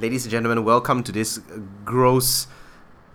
[0.00, 1.40] Ladies and gentlemen, welcome to this
[1.84, 2.46] gross,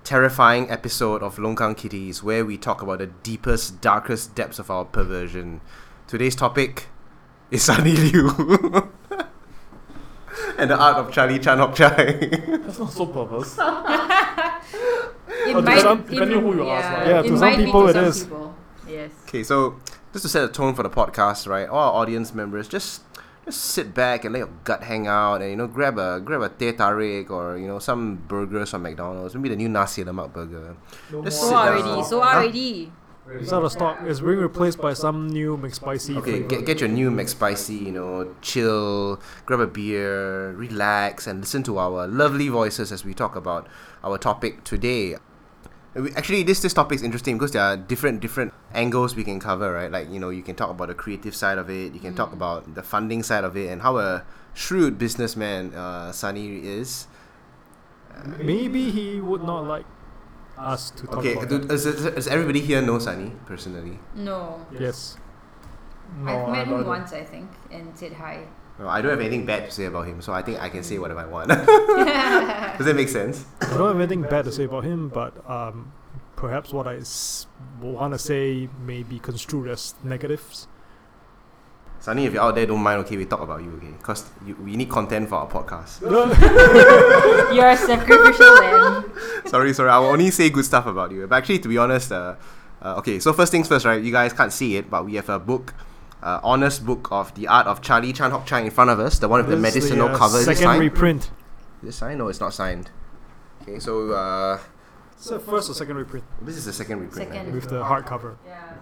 [0.04, 4.84] terrifying episode of Longkang Kitties, where we talk about the deepest, darkest depths of our
[4.84, 5.62] perversion.
[6.08, 6.88] Today's topic
[7.52, 8.90] is Sonny Liew
[10.58, 12.60] and the art of Charlie Chan Hock Chye.
[12.66, 13.58] That's not so perverse.
[15.46, 17.26] It oh, to might, some- it- depending who you ask, yeah, right?
[17.26, 18.24] Yeah, to some people to it some is.
[18.24, 18.56] People.
[18.88, 19.12] Yes.
[19.28, 19.78] okay, so
[20.14, 21.68] just to set a tone for the podcast, right?
[21.68, 23.02] All our audience members, just
[23.46, 26.42] just sit back and let your gut hang out, and you know, grab a grab
[26.42, 30.34] a teh tarik or you know some burgers from McDonald's, maybe the new nasi lemak
[30.34, 30.76] burger.
[31.24, 31.68] Just So sit down.
[31.68, 32.38] already, so Huh?
[32.38, 32.92] already.
[33.40, 34.00] It's out of stock.
[34.04, 36.48] It's being replaced by some new McSpicy Okay, flavor.
[36.50, 41.78] get, get your new McSpicy, you know, chill, grab a beer, relax, and listen to
[41.80, 43.66] our lovely voices as we talk about
[44.04, 45.16] our topic today.
[45.96, 49.24] Uh, we- Actually, this this topic is interesting because there are different different angles we
[49.24, 49.92] can cover, right?
[49.92, 52.34] Like you know, you can talk about the creative side of it, you can talk
[52.34, 57.08] about the funding side of it, and how a shrewd businessman uh, Sonny is.
[58.38, 59.86] Maybe he would not like
[60.58, 61.68] us to talk Okay, about do, that.
[61.68, 63.98] does, does everybody here know Sonny personally?
[64.16, 64.66] No.
[64.72, 65.18] Yes.
[66.20, 66.86] No, I've met him don't.
[66.88, 68.46] once, I think, and said hi.
[68.80, 70.84] No, I don't have anything bad to say about him, so I think I can
[70.84, 71.48] say whatever I want.
[72.78, 73.46] does that make sense?
[73.62, 75.94] I don't have anything bad to say about him, but um,
[76.36, 77.46] perhaps what I s-
[77.80, 80.68] want to say may be construed as negatives.
[82.00, 83.92] Sonny, if you're out there, don't mind, okay, we talk about you, okay?
[83.98, 84.26] Because
[84.62, 86.02] we need content for our podcast.
[87.56, 89.14] You're a sacrificial lamb.
[89.46, 91.26] sorry, sorry, I will only say good stuff about you.
[91.28, 92.36] But actually, to be honest, uh,
[92.82, 94.04] uh, okay, so first things first, right?
[94.04, 95.74] You guys can't see it, but we have a book,
[96.24, 99.20] uh, honest book of the art of Charlie Chan Hock Chye in front of us,
[99.20, 100.38] the one with the This is medicinal uh, cover.
[100.38, 100.80] Is it Second signed?
[100.80, 101.32] reprint.
[101.84, 102.18] Is it signed?
[102.20, 102.90] No, it's not signed.
[103.62, 104.60] Okay, so uh,
[105.14, 107.30] It's the first or second reprint this is the second reprint.
[107.30, 107.38] right?
[107.38, 107.54] Second.
[107.56, 108.36] with the hardcover.
[108.46, 108.74] Yeah.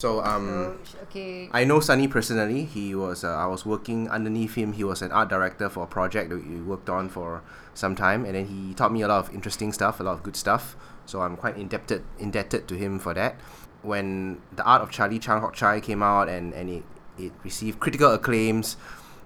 [0.00, 1.48] So, um, okay.
[1.52, 2.64] I know Sonny personally.
[2.64, 4.74] He was uh, I was working underneath him.
[4.74, 7.42] He was an art director for a project that we worked on for
[7.74, 10.22] some time, and then he taught me a lot of interesting stuff, a lot of
[10.22, 10.76] good stuff.
[11.04, 13.40] So I'm quite indebted indebted to him for that.
[13.82, 16.84] When the art of Charlie Chan Hock Chye came out and and it,
[17.18, 18.76] it received critical acclaims,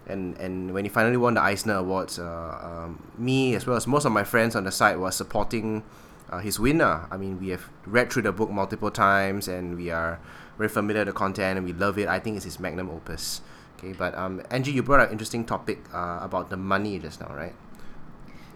[0.07, 3.87] and and when he finally won the Eisner Awards, uh, um, me as well as
[3.87, 5.83] most of my friends on the site was supporting
[6.31, 7.07] uh, his winner.
[7.11, 10.21] I mean, we have read through the book multiple times, and we are
[10.59, 12.09] very familiar with the content, and we love it.
[12.09, 13.41] I think it's his magnum opus.
[13.79, 17.21] Okay, but um, Angie, you brought up an interesting topic uh, about the money just
[17.21, 17.55] now, right?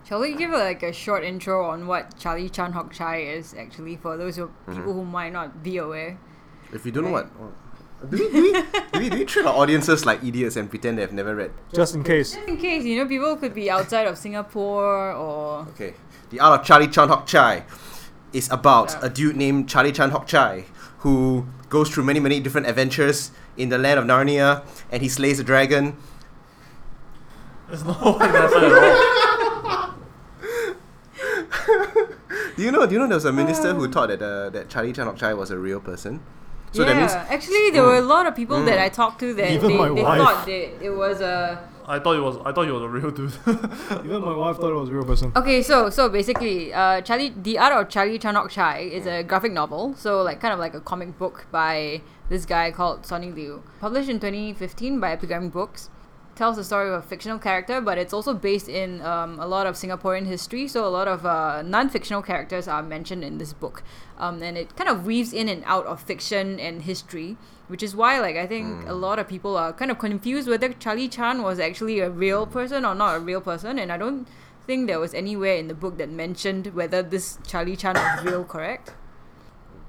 [0.07, 3.97] Shall we give like a short intro on what Charlie Chan Hock Chye is actually
[3.97, 4.75] for those who, Mm-hmm.
[4.77, 6.19] people who might not be aware?
[6.73, 7.27] If you don't know Right.
[7.27, 7.53] what.
[8.03, 10.69] oh, Do we, do, we, do, we, do we treat our audiences like idiots and
[10.71, 11.51] pretend they've never read?
[11.75, 12.35] Just in case.
[12.35, 15.95] Just in case, you know, people could be outside of Singapore or Okay.
[16.31, 17.65] The Art of Charlie Chan Hock Chye
[18.33, 19.07] is about Yeah.
[19.07, 20.67] a dude named Charlie Chan Hock Chye
[20.99, 24.63] who goes through many, many different adventures in the land of Narnia
[24.93, 25.97] and he slays a dragon.
[27.69, 29.26] There's no one lesson at all.
[32.57, 32.87] Do you know?
[32.87, 35.35] Do you know there was a minister who thought that uh, that Charlie Chan Chai
[35.35, 36.21] was a real person?
[36.73, 38.83] So yeah, that means actually, there were a lot of people that Mm.
[38.83, 40.19] I talked to that Even they, my they wife.
[40.21, 41.69] thought that it was a.
[41.89, 42.37] I thought it was.
[42.45, 43.33] I thought you was a real dude.
[44.05, 45.33] Even my wife thought it was a real person.
[45.37, 49.23] Okay, so so basically, uh, Charlie, the art of Charlie Chan Hock Chye is a
[49.23, 53.31] graphic novel, so like kind of like a comic book by this guy called Sonny
[53.31, 55.89] Liew, published in 2015 by Epigram Books.
[56.37, 59.67] Tells the story of a fictional character, but it's also based in um, a lot
[59.67, 60.69] of Singaporean history.
[60.69, 63.83] So a lot of uh, non-fictional characters are mentioned in this book,
[64.19, 67.39] um, and it kind of weaves in and out of fiction and history,
[67.69, 70.75] which is why like I think a lot of people are kind of confused whether
[70.75, 74.29] Charlie Chan was actually a real person or not a real person, and I don't
[74.67, 78.45] think there was anywhere in the book that mentioned whether this Charlie Chan was real,
[78.55, 78.93] correct?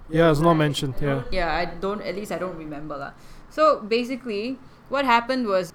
[0.10, 0.96] Yeah, it's not mentioned.
[1.02, 1.24] Yeah.
[1.32, 2.02] Yeah, I don't.
[2.02, 3.12] At least I don't remember lah.
[3.50, 4.58] So basically,
[4.90, 5.74] what happened was,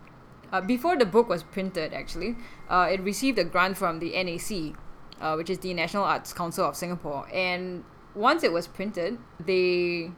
[0.53, 2.37] uh, before the book was printed, actually,
[2.69, 4.77] uh, it received a grant from the NAC,
[5.21, 10.11] uh, which is the National Arts Council of Singapore, and once it was printed, they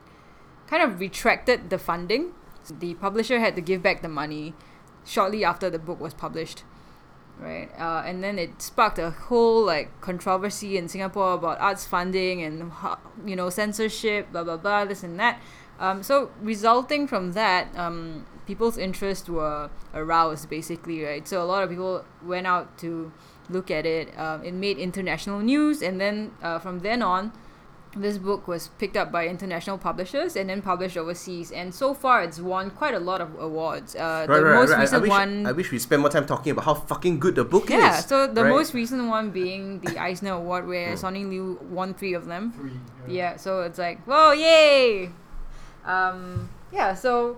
[0.66, 2.32] kind of retracted the funding.
[2.68, 4.54] The publisher had to give back the money
[5.04, 6.64] shortly after the book was published
[7.38, 7.68] right?
[7.78, 12.72] Uh, and then it sparked a whole like controversy in Singapore about arts funding and
[13.24, 15.40] you know censorship, blah blah blah, this and that.
[15.78, 21.26] Um, so resulting from that, um, people's interests were aroused basically, right?
[21.26, 23.12] So a lot of people went out to
[23.48, 24.16] look at it.
[24.18, 27.32] Um, it made international news, and then uh, from then on,
[27.96, 31.52] this book was picked up by international publishers and then published overseas.
[31.52, 33.94] And so far, it's won quite a lot of awards.
[33.94, 35.46] Uh, the most I- I, recent wish, one.
[35.46, 37.82] I wish we spend more time talking about how fucking good the book Yeah, is.
[37.82, 38.50] Yeah so the right?
[38.50, 40.98] most recent one being the Eisner Award, where Mm.
[40.98, 42.50] Sonny Liew won three of them.
[42.52, 42.72] Three.
[43.14, 45.10] Yeah, so it's like, whoa, yay!
[45.84, 47.36] Um, yeah, so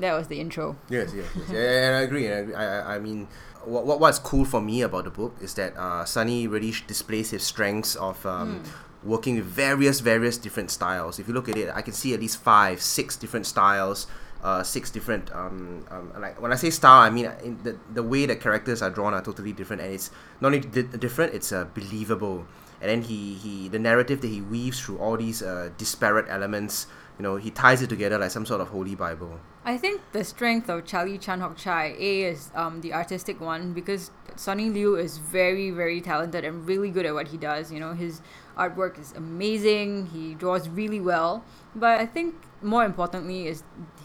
[0.00, 0.76] that was the intro.
[0.88, 1.48] Yes, yes, yes.
[1.50, 2.26] yeah, and I agree.
[2.26, 2.54] and I, agree.
[2.54, 3.28] I, I- mean,
[3.64, 6.84] what, what what's cool for me about the book is that uh, Sonny really sh-
[6.86, 8.62] displays his strengths of um,
[9.02, 11.18] working with various various different styles.
[11.18, 14.06] If you look at it, I can see at least five, six different styles.
[14.44, 18.02] Uh, six different um, um like when I say style, I mean in the the
[18.02, 20.10] way the characters are drawn are totally different, and it's
[20.42, 22.44] not only di- different, it's uh, believable.
[22.82, 26.86] And then he he the narrative that he weaves through all these uh, disparate elements,
[27.18, 29.40] you know, he ties it together like some sort of holy bible.
[29.64, 33.72] I think the strength of Charlie Chan Hock Chye A is um, the artistic one
[33.72, 37.72] because Sonny Liew is very very talented and really good at what he does.
[37.72, 38.20] You know his
[38.58, 40.06] artwork is amazing.
[40.06, 41.44] He draws really well,
[41.74, 43.62] but I think more importantly is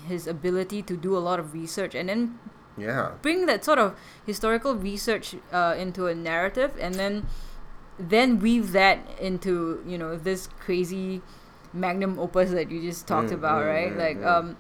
[0.08, 2.40] his ability to do a lot of research and then
[2.78, 3.12] Yeah.
[3.22, 7.26] bring that sort of historical research uh, into a narrative and then
[7.98, 11.22] then weave that into you know this crazy
[11.74, 14.28] magnum opus that you just talked Mm, about mm, right mm, like mm.
[14.28, 14.58] um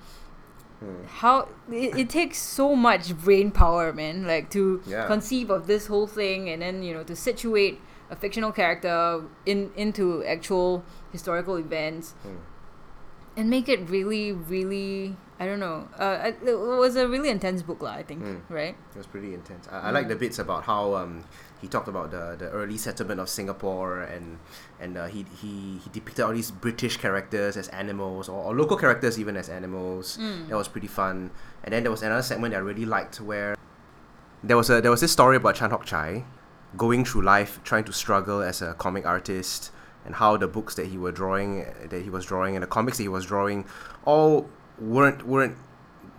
[0.80, 1.04] Hmm.
[1.20, 5.08] how it, it takes so much brain power man like to Yeah.
[5.08, 9.72] conceive of this whole thing and then you know to situate a fictional character in
[9.76, 12.40] into actual historical events Hmm.
[13.36, 17.82] and make it really really i don't know uh, it was a really intense book
[17.82, 18.40] lah, i think Mm.
[18.48, 19.68] right It was pretty intense.
[19.72, 21.24] I, I like the bits about how um,
[21.62, 24.38] he talked about the, the early settlement of Singapore and
[24.80, 28.78] and uh, he, he he depicted all these British characters as animals or, or local
[28.78, 30.18] characters even as animals.
[30.18, 30.50] Mm.
[30.50, 31.32] That was pretty fun.
[31.64, 33.56] And then there was another segment that I really liked where
[34.44, 36.24] there was a there was this story about Chan Hock Chye
[36.78, 39.72] going through life trying to struggle as a comic artist
[40.06, 42.98] and how the books that he were drawing that he was drawing and the comics
[42.98, 43.66] that he was drawing
[44.06, 45.58] all weren't weren't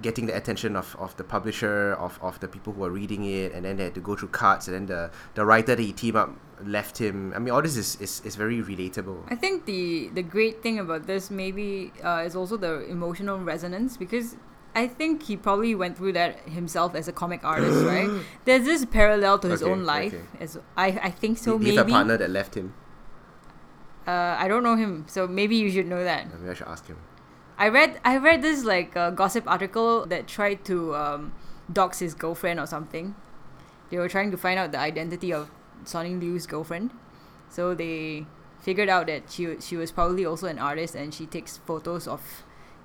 [0.02, 3.52] getting the attention of, of the publisher of, of the people who are reading it
[3.52, 5.93] and then they had to go through cuts and then the, the writer that he
[5.93, 6.31] teamed up
[6.64, 10.23] left him I mean all this is, is, is very relatable I think the the
[10.23, 14.37] great thing about this maybe uh, is also the emotional resonance because
[14.75, 18.08] I think he probably went through that himself as a comic artist, right?
[18.44, 20.25] There's this parallel to his Okay, own life, okay.
[20.38, 21.58] as I I think so.
[21.58, 22.73] he, had a partner that left him
[24.06, 26.26] uh, I don't know him, so maybe you should know that.
[26.32, 26.96] maybe I should ask him
[27.60, 31.32] I read I read this like uh, gossip article that tried to um,
[31.70, 33.14] dox his girlfriend or something.
[33.90, 35.50] They were trying to find out the identity of
[35.84, 36.90] Sonny Liew's girlfriend,
[37.50, 38.24] so they
[38.62, 42.22] figured out that she she was probably also an artist and she takes photos of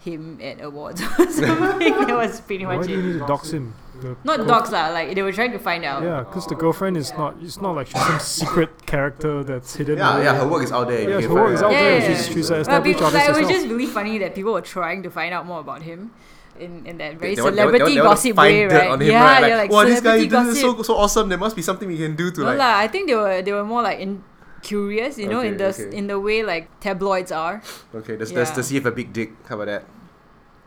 [0.06, 1.94] him at awards or something.
[2.06, 3.06] that was pretty Why much do you it.
[3.06, 3.74] need to dox him?
[4.02, 6.04] The Not girl- dogs lah, like they were trying to find out.
[6.04, 7.36] Yeah, because the girlfriend is not.
[7.42, 9.98] It's not like she's some secret character that's hidden.
[9.98, 10.24] yeah away.
[10.28, 11.66] yeah her work is out there you Yeah, can her find work is it.
[11.66, 12.00] out there.
[12.00, 13.56] Yeah, She's yeah, she's an Well, established people, artist like, it was herself.
[13.56, 16.12] just really funny that people were trying to find out more about him.
[16.60, 18.54] In, in that very They want- they want- they celebrity they want to gossip find
[18.56, 18.92] way, dirt right?
[18.96, 19.42] on him, yeah, right?
[19.44, 20.86] they're like, wow, this guy celebrity this is so, gossip.
[20.88, 21.26] so awesome.
[21.32, 22.60] There must be something we can do to No like.
[22.64, 24.24] lah, I think they were they were more like in
[24.64, 25.92] curious, you know, in the s okay.
[25.96, 27.60] in the way like tabloids are.
[27.96, 28.56] Okay, let's, let's, Yeah.
[28.60, 29.32] let's see if a big dick.
[29.48, 29.84] How about that?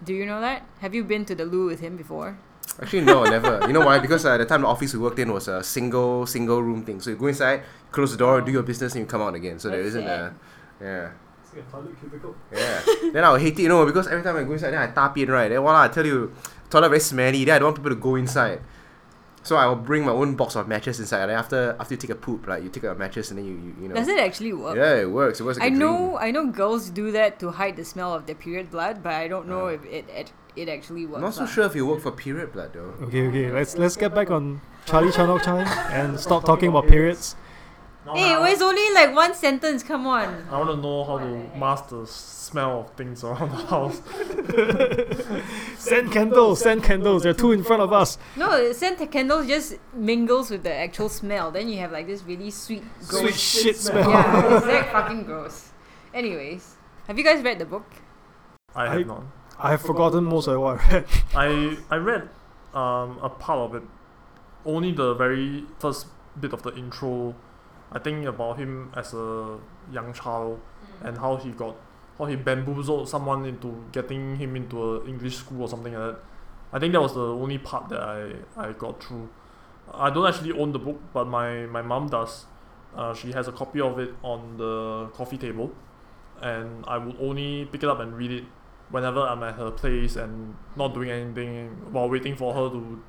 [0.04, 0.62] Do you know that?
[0.80, 2.38] Have you been to the loo with him before?
[2.80, 3.60] Actually, no, never.
[3.66, 3.98] You know why?
[3.98, 7.00] Because uh, the time the office we worked in was a single single room thing.
[7.00, 9.58] So you go inside, close the door, do your business, and you come out again.
[9.58, 10.20] So there That's isn't sad.
[10.20, 10.34] a
[10.80, 11.10] yeah.
[11.42, 12.36] It's like a toilet cubicle.
[12.52, 12.80] Yeah.
[13.12, 14.86] then I would hate it, you know, because every time I go inside, then I
[14.92, 15.48] tap in, right?
[15.48, 16.32] Then voila, I tell you,
[16.70, 17.44] toilet very smelly.
[17.44, 18.60] Then I don't want people to go inside.
[19.48, 21.22] So I will bring my own box of matches inside.
[21.22, 23.54] And after after you take a poop, like you take a mattress and then you
[23.64, 23.94] you, you know.
[23.98, 24.76] Does it actually work?
[24.76, 25.40] Yeah, it works.
[25.40, 25.58] It works.
[25.58, 26.18] Like I a know dream.
[26.26, 29.26] I know girls do that to hide the smell of their period blood, but I
[29.32, 29.76] don't know Ah.
[29.76, 30.28] if it it,
[30.64, 31.16] it actually works.
[31.24, 31.54] I'm not so lah.
[31.54, 32.92] sure if you work for period blood though.
[33.08, 33.46] Okay, okay.
[33.58, 35.64] Let's let's get back on Charlie Chan Hock Chye
[36.00, 37.32] and stop talking about periods.
[38.08, 39.82] Now Hey, I- it was only like one sentence.
[39.82, 40.46] Come on.
[40.50, 44.00] I want to know how to mask the smell of things around the house.
[45.78, 47.22] Send candles, send candles.
[47.22, 48.18] There are two in front of us.
[48.36, 51.50] No, scent candles just mingles with the actual smell.
[51.50, 53.20] Then you have like this really sweet, gross.
[53.20, 54.08] Sweet shit smell.
[54.10, 55.70] Yeah, it's like fucking gross.
[56.14, 57.86] Anyways, have you guys read the book?
[58.74, 59.22] I I- have not.
[59.60, 61.04] I have forgotten most of what I read.
[61.34, 62.28] I I read
[62.74, 63.82] um, a part of it,
[64.64, 66.06] only the very first
[66.40, 67.34] bit of the intro.
[67.92, 69.58] I think about him as a
[69.90, 70.60] young child
[71.02, 71.76] and how he got
[72.18, 76.20] how he bamboozled someone into getting him into a English school or something like that.
[76.72, 79.28] I think that was the only part that I, I got through.
[79.94, 82.44] I don't actually own the book, but my, my mom does.
[82.94, 85.72] Uh, she has a copy of it on the coffee table,
[86.42, 88.44] and I would only pick it up and read it
[88.90, 93.02] whenever I'm at her place and not doing anything while waiting for her to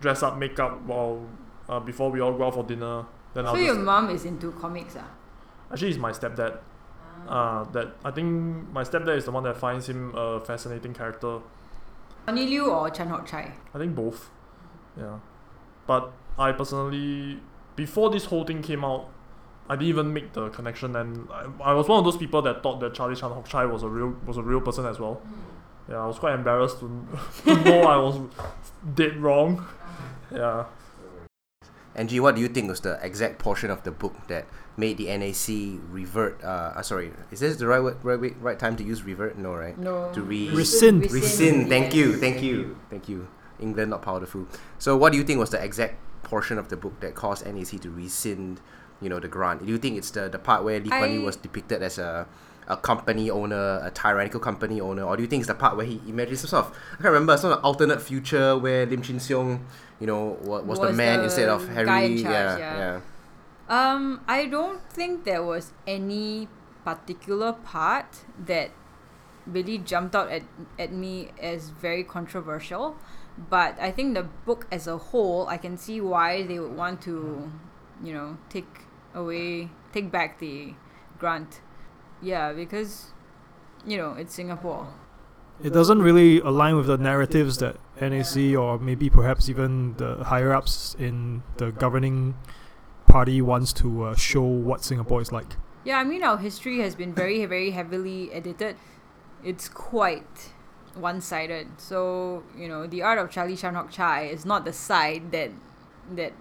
[0.00, 1.26] dress up, make up while
[1.68, 3.04] uh, before we all go out for dinner.
[3.34, 5.08] Then I'll so just your mom is into comics, ah?
[5.72, 6.58] actually it's my stepdad.
[7.28, 11.40] Uh, that I think my stepdad is the one that finds him a fascinating character.
[12.26, 13.52] Sonny Liew or Chan Hock Chye?
[13.74, 14.30] I think both.
[14.96, 15.18] Yeah.
[15.86, 17.40] But I personally,
[17.76, 19.10] before this whole thing came out,
[19.68, 22.62] I didn't even make the connection, and I, I was one of those people that
[22.62, 25.20] thought that Charlie Chan Hock Chye was a real was a real person as well.
[25.88, 27.06] Yeah, I was quite embarrassed to,
[27.44, 28.20] to know I was
[28.94, 29.66] dead wrong.
[30.32, 30.64] Yeah.
[31.98, 35.06] Angie, what do you think was the exact portion of the book that made the
[35.18, 36.42] NAC revert?
[36.44, 39.36] Uh, uh sorry, is this the right word, right way- right time to use revert?
[39.36, 39.76] No, right?
[39.76, 40.10] No.
[40.14, 41.10] To re Rescind.
[41.10, 41.68] rescind.
[41.68, 43.26] Thank you, thank you, thank you.
[43.58, 44.46] England not powerful.
[44.78, 47.80] So, what do you think was the exact portion of the book that caused NAC
[47.80, 48.60] to rescind,
[49.00, 49.66] you know, the grant?
[49.66, 52.28] Do you think it's the the part where Lee Kuan Yew was depicted as a
[52.68, 55.86] a company owner, a tyrannical company owner, or do you think it's the part where
[55.86, 59.02] he imagines some sort of I can't remember some sort of alternate future where Lim
[59.02, 59.60] Chin Siong,
[59.98, 62.18] you know, was, was, the man the instead of Harry?
[62.18, 62.76] in charge, yeah, yeah.
[62.78, 63.00] yeah.
[63.68, 66.48] Um, I don't think there was any
[66.84, 68.70] particular part that
[69.46, 70.42] really jumped out at,
[70.78, 72.96] at me as very controversial.
[73.50, 77.00] But I think the book as a whole, I can see why they would want
[77.02, 77.50] to,
[78.02, 78.80] you know, take
[79.14, 80.74] away, take back the
[81.18, 81.60] grant.
[82.22, 83.12] Yeah, because,
[83.86, 84.88] you know, it's Singapore.
[85.62, 90.52] It doesn't really align with the narratives that NAC or maybe perhaps even the higher
[90.52, 92.36] ups in the governing
[93.06, 95.56] party wants to uh, show what Singapore is like.
[95.84, 98.76] Yeah, I mean, our history has been very, very heavily edited.
[99.42, 100.52] It's quite
[100.94, 101.68] one sided.
[101.78, 105.50] So, you know, the art of Charlie Chan Hock Chye is not the side that
[106.14, 106.32] that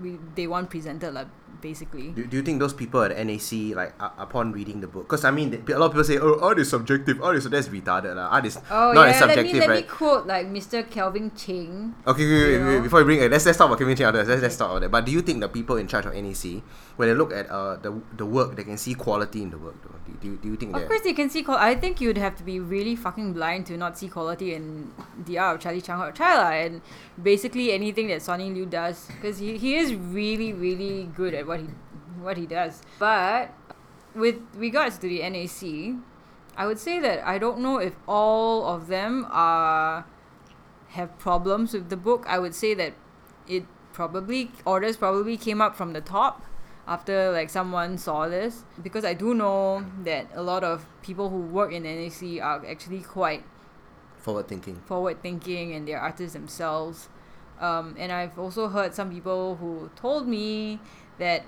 [0.00, 1.28] we they want presented, like,
[1.60, 2.10] basically.
[2.10, 5.24] Do, do you think those people at NAC, like, uh, upon reading the book, because
[5.24, 8.16] I mean, a lot of people say, oh, art is subjective, art is that's retarded.
[8.16, 8.28] lah.
[8.28, 10.88] Art is Oh, not yeah, as let me, subjective, let me quote, like, Mr.
[10.90, 11.94] Calvin Cheng.
[12.06, 14.28] Okay, wait, wait, wait, before we bring it, let's let's talk about community others.
[14.28, 14.90] Let's let's talk about that.
[14.90, 16.62] But do you think the people in charge of NAC,
[16.96, 19.76] when they look at uh the the work, they can see quality in the work?
[19.82, 19.94] Though?
[20.06, 20.88] Do, do, do you think Of that?
[20.88, 21.42] course, you can see.
[21.42, 24.92] Qual- I think you'd have to be really fucking blind to not see quality in
[25.26, 26.80] the art of Charlie Chan Hock Chye and
[27.20, 31.60] basically anything that Sonny Liew does, because he, he is really really good at what
[31.60, 31.66] he
[32.20, 32.82] what he does.
[32.98, 33.52] But
[34.14, 35.96] with regards to the NAC,
[36.56, 40.06] I would say that I don't know if all of them are
[40.88, 42.24] have problems with the book.
[42.26, 42.94] I would say that
[43.46, 46.44] it probably orders probably came up from the top
[46.86, 51.40] after like someone saw this because I do know that a lot of people who
[51.40, 53.44] work in NAC are actually quite
[54.18, 54.76] Forward thinking.
[54.86, 57.08] forward thinking and they're artists themselves.
[57.60, 60.78] Um, and I've also heard some people who told me
[61.18, 61.44] that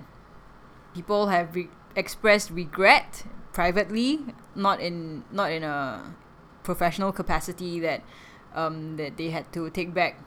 [0.95, 4.21] people have re- expressed regret privately,
[4.55, 6.15] not in not in a
[6.63, 8.03] professional capacity that
[8.55, 10.21] um, that they had to take back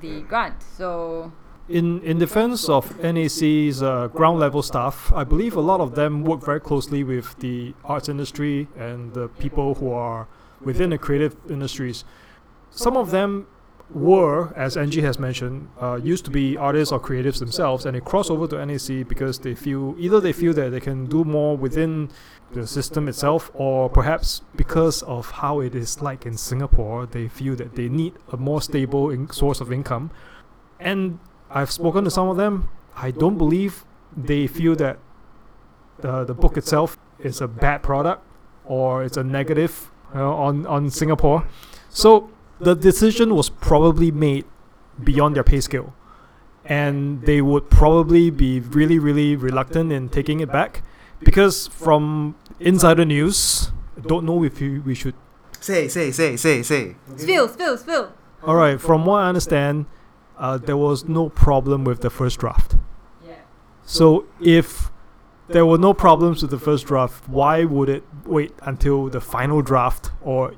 [0.00, 0.62] the grant.
[0.62, 1.32] So
[1.68, 6.22] In in defense of NAC's uh, ground level staff, I believe a lot of them
[6.24, 10.28] work very closely with the arts industry and the people who are
[10.60, 12.04] within the creative industries.
[12.70, 13.46] Some of them
[13.90, 18.00] were, as Angie has mentioned, uh, used to be artists or creatives themselves, and they
[18.00, 21.56] cross over to NAC because they feel either they feel that they can do more
[21.56, 22.10] within
[22.52, 27.54] the system itself, or perhaps because of how it is like in Singapore, they feel
[27.56, 30.10] that they need a more stable in- source of income.
[30.80, 31.18] And
[31.50, 32.68] I've spoken to some of them.
[32.96, 33.84] I don't believe
[34.16, 34.98] they feel that
[36.00, 38.22] the the book itself is a bad product
[38.64, 41.46] or it's a negative you know, on on Singapore.
[41.88, 44.44] So the decision was probably made
[45.02, 45.94] beyond their pay scale,
[46.64, 50.82] and they would probably be really really reluctant in taking it back
[51.20, 53.70] because from insider news,
[54.06, 55.14] don't know if you, we should
[55.60, 56.94] Say, say, say, say, say.
[57.16, 58.12] spill, spill, spill.
[58.44, 59.86] All right, from what I understand,
[60.38, 62.76] uh, there was no problem with the first draft.
[63.26, 63.34] Yeah.
[63.84, 64.90] So if
[65.48, 69.62] there were no problems with the first draft, why would it wait until the final
[69.62, 70.56] draft or i-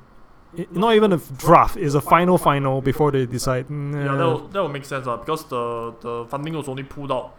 [0.71, 3.67] not even a draft is a final final before they decide?
[3.67, 6.67] "Mm, Yeah, that "Nah." will, that will make sense uh, because the, the funding was
[6.67, 7.35] only pulled out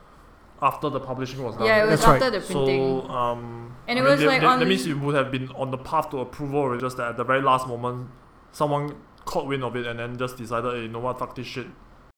[0.62, 1.66] after the publishing was done.
[1.66, 2.22] Yeah, it was That's right.
[2.22, 3.00] after the printing.
[3.02, 5.14] So, um, And I it mean, was that, like that, on- that means it would
[5.14, 8.08] have been on the path to approval, it's just that at the very last moment,
[8.52, 11.46] someone caught wind of it and then just decided, hey, you know what, fuck this
[11.46, 11.66] shit.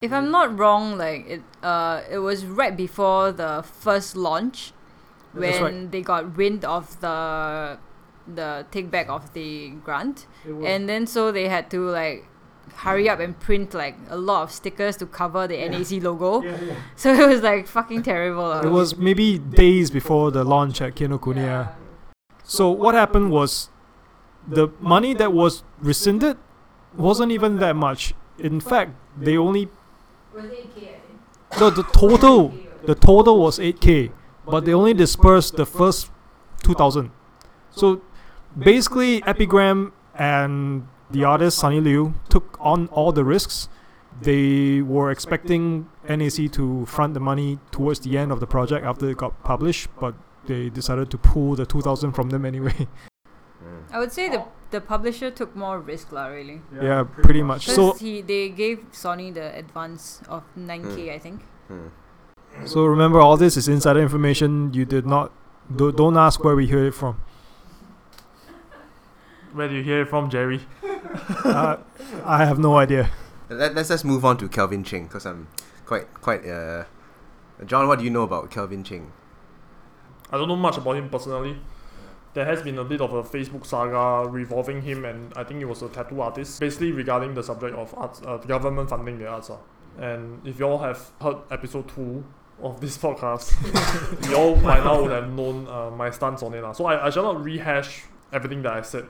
[0.00, 4.72] If I'm not wrong, like it, uh, it was right before the first launch,
[5.32, 5.90] when right.
[5.92, 7.78] they got wind of the,
[8.26, 12.26] the take back of the grant, and then so they had to like,
[12.76, 16.42] hurry up and print like a lot of stickers to cover the NAC logo.
[16.96, 18.44] So it was like fucking terrible.
[18.44, 18.62] uh.
[18.62, 21.72] It was maybe days before the launch at Kinokuniya.
[22.44, 23.70] So what happened was
[24.46, 26.36] the money that was rescinded
[26.96, 28.14] wasn't even that much.
[28.38, 29.68] In fact, they only
[30.34, 31.60] Was 8K, I think.
[31.60, 32.52] no, the total
[32.84, 34.10] the total was 8k,
[34.46, 36.10] but they only dispersed the first
[36.64, 37.10] 2000.
[37.70, 38.02] So
[38.58, 43.68] basically Epigram and the artist Sonny Liew took on all the risks.
[44.20, 49.08] They were expecting NAC to front the money towards the end of the project after
[49.08, 50.14] it got published, but
[50.46, 52.88] they decided to pull the 2000 from them anyway.
[53.92, 56.26] I would say the the publisher took more risk, lah.
[56.26, 56.62] Really.
[56.80, 57.66] yeah, pretty much.
[57.66, 61.42] Because So he they gave Sonny the advance of 9K, I think.
[61.68, 61.88] Hmm.
[62.64, 64.72] So remember, all this is insider information.
[64.74, 65.32] You did not.
[65.74, 67.22] Do, don't ask where we heard it from.
[69.52, 70.60] Where do you hear it from, Jerry?
[71.44, 71.76] uh,
[72.24, 73.10] I have no idea.
[73.50, 75.48] Let, let's just move on to Calvin Cheng because I'm
[75.84, 76.84] quite quite uh.
[77.66, 79.12] John, what do you know about Calvin Cheng?
[80.30, 81.58] I don't know much about him personally.
[82.32, 85.66] There has been a bit of a Facebook saga revolving him, and I think he
[85.66, 89.50] was a tattoo artist, basically regarding the subject of arts, uh, government funding the arts.
[89.50, 89.58] Uh.
[89.98, 92.24] And if you all have heard episode two
[92.62, 93.52] of this podcast,
[94.30, 96.64] you all by now would have known uh, my stance on it.
[96.64, 96.72] Uh.
[96.72, 99.06] So I, I shall not rehash everything that I said.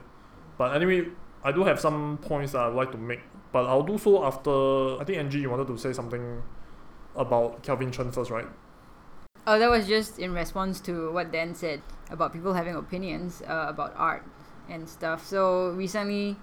[0.57, 1.07] But anyway,
[1.43, 3.21] I do have some points that I'd like to make.
[3.51, 4.99] But I'll do so after.
[4.99, 6.41] I think Angie, you wanted to say something
[7.15, 8.47] about Calvin Cheng first, right?
[9.45, 13.65] Oh, that was just in response to what Dan said about people having opinions uh,
[13.67, 14.23] about art
[14.69, 15.25] and stuff.
[15.25, 16.37] So recently,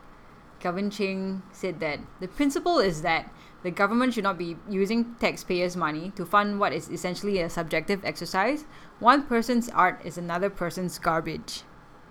[0.60, 5.76] Calvin Cheng said that the principle is that the government should not be using taxpayers'
[5.76, 8.64] money to fund what is essentially a subjective exercise.
[8.98, 11.62] One person's art is another person's garbage.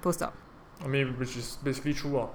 [0.01, 0.35] Full stop.
[0.83, 2.19] I mean, which is basically true.
[2.19, 2.27] Uh.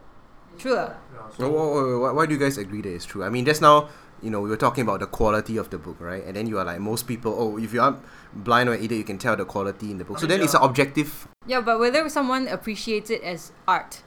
[0.58, 0.74] True.
[0.74, 0.94] lah.
[1.12, 3.24] Yeah, So, why, why, why do you guys agree that it's true?
[3.24, 3.88] I mean, just now,
[4.22, 6.22] you know, we were talking about the quality of the book, right?
[6.24, 7.98] And then you are like, most people, oh, if you are
[8.32, 10.18] blind or idiot, you can tell the quality in the book.
[10.18, 11.26] I So mean, then it's an objective.
[11.46, 14.02] Yeah, but whether someone appreciates it as art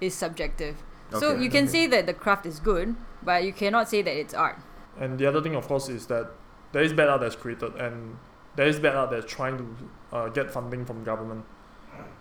[0.00, 0.76] is subjective.
[1.10, 1.72] So you can Okay.
[1.72, 4.56] say that the craft is good, but you cannot say that it's art.
[5.00, 6.30] And the other thing, of course, is that
[6.72, 8.18] there is bad art that's created, and
[8.54, 9.66] there is bad art that's trying to
[10.12, 11.44] uh, get funding from government.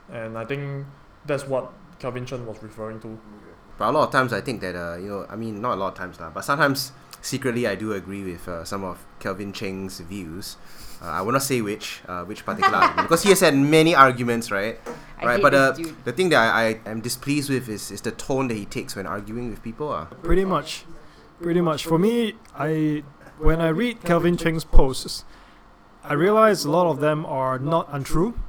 [0.09, 0.87] And I think
[1.27, 3.19] that's what Calvin Cheng was referring to.
[3.77, 5.79] But a lot of times, I think that, uh, you know, I mean, not a
[5.79, 6.91] lot of times, lah, but sometimes
[7.21, 10.57] secretly I do agree with uh, some of Calvin Cheng's views.
[11.01, 13.93] Uh, I will not say which, uh, which particular argument, because he has had many
[13.93, 14.79] arguments, right?
[15.19, 15.73] I right, but uh,
[16.05, 18.95] the thing that I, I am displeased with is, is the tone that he takes
[18.95, 19.91] when arguing with people.
[19.91, 20.05] Uh.
[20.05, 20.85] Pretty much,
[21.39, 21.85] pretty much.
[21.85, 23.03] For me, I
[23.37, 25.23] when I read Calvin Cheng's posts,
[26.03, 28.39] I realize a lot of them are not untrue.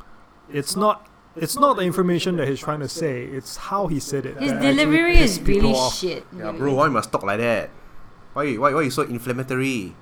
[0.51, 1.07] It's not.
[1.41, 3.25] It's not the information that he's trying to say.
[3.25, 4.37] It's how he said it.
[4.39, 5.95] His delivery is really off.
[5.95, 6.27] shit.
[6.37, 7.71] Yeah, bro, why you must talk like that?
[8.33, 9.95] Why you, why, why you so inflammatory?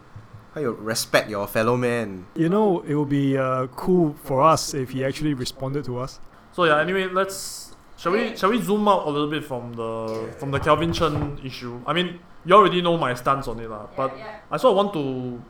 [0.53, 2.27] Why you respect your fellow man?
[2.35, 6.20] You know, it would be uh, cool for us if he actually responded to us.
[6.53, 6.81] So yeah.
[6.81, 10.61] Anyway, let's shall we shall we zoom out a little bit from the from the
[10.61, 11.81] Calvin Cheng issue?
[11.87, 13.88] I mean, you already know my stance on it, lah.
[13.96, 14.16] But
[14.51, 15.42] I sort of want to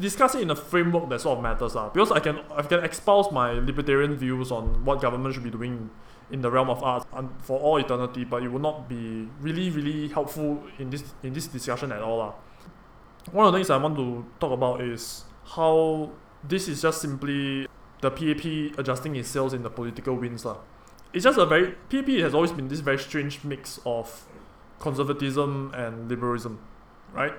[0.00, 1.88] discuss it in a framework that sort of matters, lah.
[1.88, 5.90] Because I can I can espouse my libertarian views on what government should be doing
[6.30, 7.06] in the realm of art
[7.42, 11.46] for all eternity, but it will not be really really helpful in this in this
[11.46, 12.32] discussion at all, lah.
[13.32, 15.24] One of the things I want to talk about is
[15.56, 16.10] how
[16.42, 17.66] this is just simply
[18.00, 20.58] the PAP adjusting its sails in the political winds, lah.
[21.12, 24.26] It's just a very PAP has always been this very strange mix of
[24.80, 26.58] conservatism and liberalism,
[27.12, 27.32] right?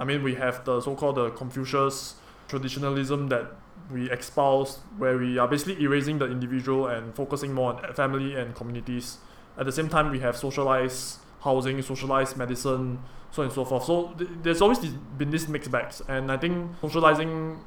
[0.00, 2.14] I mean, we have the so-called the Confucius
[2.48, 3.52] traditionalism that
[3.92, 8.54] we espouse, where we are basically erasing the individual and focusing more on family and
[8.54, 9.18] communities.
[9.58, 13.84] At the same time, we have socialized housing, socialized medicine, so on and so forth.
[13.84, 17.60] So th- there's always this, been this mixed bags, and I think socializing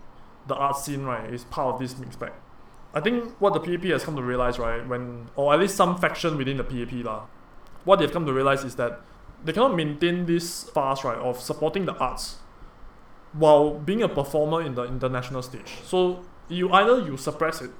[0.47, 2.31] the art scene, right, is part of this mixed bag.
[2.95, 5.97] I think what the PAP has come to realize, right, when or at least some
[5.97, 7.25] faction within the PAP, lah,
[7.85, 9.01] what they've come to realize is that
[9.43, 12.37] they cannot maintain this fast right of supporting the arts
[13.33, 15.79] while being a performer in the international stage.
[15.83, 17.71] So you either you suppress it,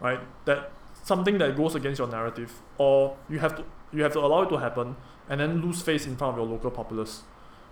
[0.00, 0.20] right?
[0.44, 0.72] That
[1.04, 4.48] something that goes against your narrative, or you have to you have to allow it
[4.50, 4.96] to happen
[5.28, 7.22] and then lose face in front of your local populace,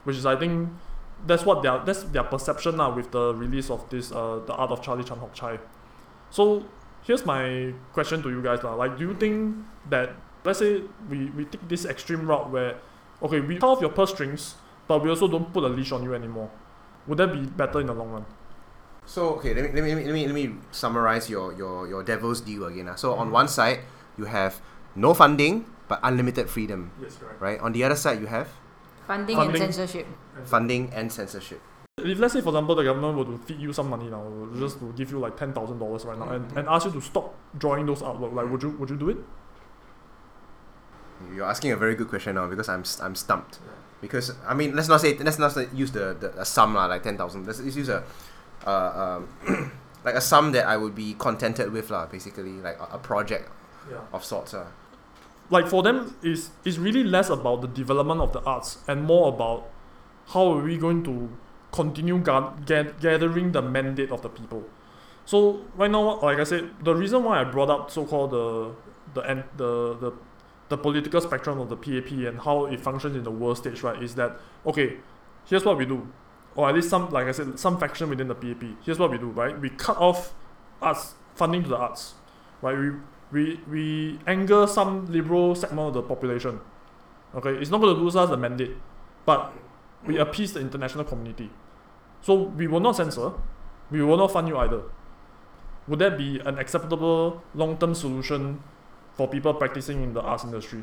[0.04, 0.70] which is I think
[1.26, 4.70] that's what their that's their perception now with the release of this uh the art
[4.70, 5.58] of Charlie Chan Hock Chye.
[6.30, 6.64] So
[7.02, 8.74] here's my question to you guys lah.
[8.74, 9.56] Like, do you think
[9.90, 10.10] that
[10.44, 12.76] let's say we we take this extreme route where
[13.22, 14.54] okay we cut off your purse strings,
[14.86, 16.50] but we also don't put a leash on you anymore?
[17.06, 18.26] Would that be better in the long run?
[19.06, 22.40] So okay, let me let me let me let me summarize your your your devil's
[22.40, 22.88] deal again.
[22.88, 22.94] ah.
[22.96, 23.80] So on one side
[24.18, 24.60] you have
[24.94, 27.40] no funding but unlimited freedom, Yes, correct.
[27.40, 27.58] right?
[27.60, 28.48] On the other side you have
[29.08, 29.62] Funding, Funding.
[29.62, 30.06] and censorship.
[30.44, 31.60] funding and censorship.
[31.96, 34.20] If let's say for example the government were to feed you some money now,
[34.60, 37.00] just to give you like ten thousand dollars right now, and, and ask you to
[37.00, 39.16] stop drawing those artwork, like would you would you do it?
[41.34, 43.58] You're asking a very good question now because I'm I'm stumped.
[44.00, 46.86] Because I mean, let's not say let's not say, use the, the a sum lah,
[46.86, 47.46] like ten thousand.
[47.46, 48.04] Let's, let's use a
[48.66, 49.72] uh, um,
[50.04, 53.50] like a sum that I would be contented with lah, basically like a, a project
[53.90, 53.98] Yeah.
[54.12, 54.52] of sorts.
[54.54, 54.66] Uh.
[55.50, 59.28] Like for them, is is really less about the development of the arts and more
[59.28, 59.66] about
[60.28, 61.30] how are we going to
[61.72, 64.62] continue ga- ga- gathering the mandate of the people.
[65.24, 68.74] So right now, like I said, the reason why I brought up so-called the
[69.14, 70.12] the en- the the
[70.68, 74.02] the political spectrum of the PAP and how it functions in the world stage, right,
[74.02, 74.96] is that okay,
[75.46, 76.08] here's what we do.
[76.58, 78.64] or at least some, like I said, some faction within the PAP.
[78.84, 79.58] Here's what we do, right?
[79.58, 80.34] We cut off
[80.82, 82.14] arts funding to the arts,
[82.62, 82.76] right?
[82.76, 82.90] We
[83.30, 86.60] we we anger some liberal segment of the population.
[87.34, 88.76] Okay, it's not going to lose us the mandate,
[89.24, 89.52] but
[90.04, 91.50] we appease the international community.
[92.22, 93.34] So we will not censor,
[93.90, 94.82] we will not fund you either.
[95.86, 98.62] Would that be an acceptable long-term solution
[99.18, 100.82] for people practicing in the arts industry?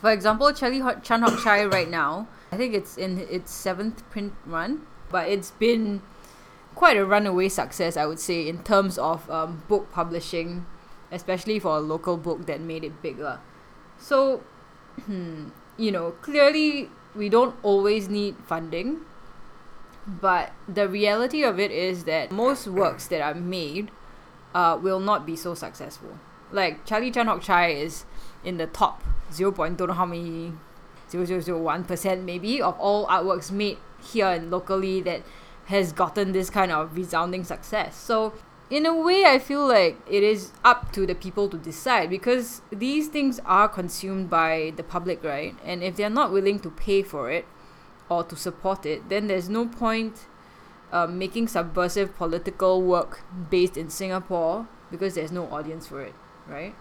[0.00, 4.08] For example, Charlie Ho- Chan Hock Chye right now, I think it's in its seventh
[4.08, 6.00] print run, but it's been
[6.76, 10.64] quite a runaway success, I would say, in terms of um, book publishing,
[11.10, 13.18] especially for a local book that made it big.
[13.98, 14.44] So,
[15.06, 19.00] hmm, you know, clearly we don't always need funding,
[20.06, 23.90] but the reality of it is that most works that are made
[24.54, 26.18] uh, will not be so successful.
[26.52, 28.04] Like Charlie Chan Hock Chye is
[28.44, 29.52] in the top 0.
[29.52, 30.52] Point, don't know how many
[31.10, 35.22] 0.0001% maybe of all artworks made here and locally that
[35.66, 37.96] has gotten this kind of resounding success.
[37.96, 38.32] So
[38.70, 42.62] in a way I feel like it is up to the people to decide because
[42.70, 45.56] these things are consumed by the public, right?
[45.64, 47.46] And if they're not willing to pay for it
[48.08, 50.26] or to support it, then there's no point
[50.92, 56.14] um, making subversive political work based in Singapore because there's no audience for it,
[56.48, 56.74] right?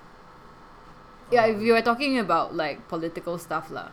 [1.32, 3.90] Yeah, if you are talking about like political stuff lah.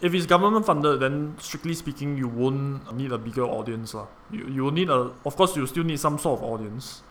[0.00, 3.92] If it's government funded, then strictly speaking, you won't need a bigger audience.
[3.92, 4.06] lah.
[4.30, 7.02] You, you will need a, of course, you still need some sort of audience.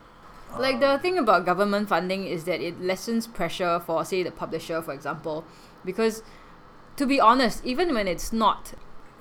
[0.58, 4.82] Like the thing about government funding is that it lessens pressure for say the publisher,
[4.82, 5.46] for example,
[5.86, 6.24] because
[6.98, 8.74] to be honest, even when it's not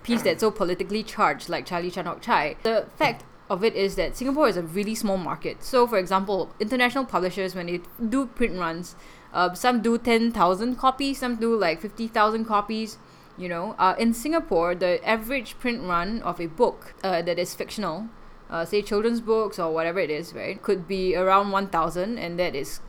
[0.02, 3.96] piece that's so politically charged like Charlie Chan Hock Chye, the fact of it is
[3.96, 5.62] that Singapore is a really small market.
[5.62, 8.96] So, for example, international publishers when they do print runs,
[9.32, 12.98] uh, some do ten thousand copies, some do like fifty thousand copies.
[13.36, 17.54] You know, uh, in Singapore, the average print run of a book uh, that is
[17.54, 18.08] fictional,
[18.50, 22.38] uh, say children's books or whatever it is, right, could be around one thousand, and
[22.38, 22.80] that is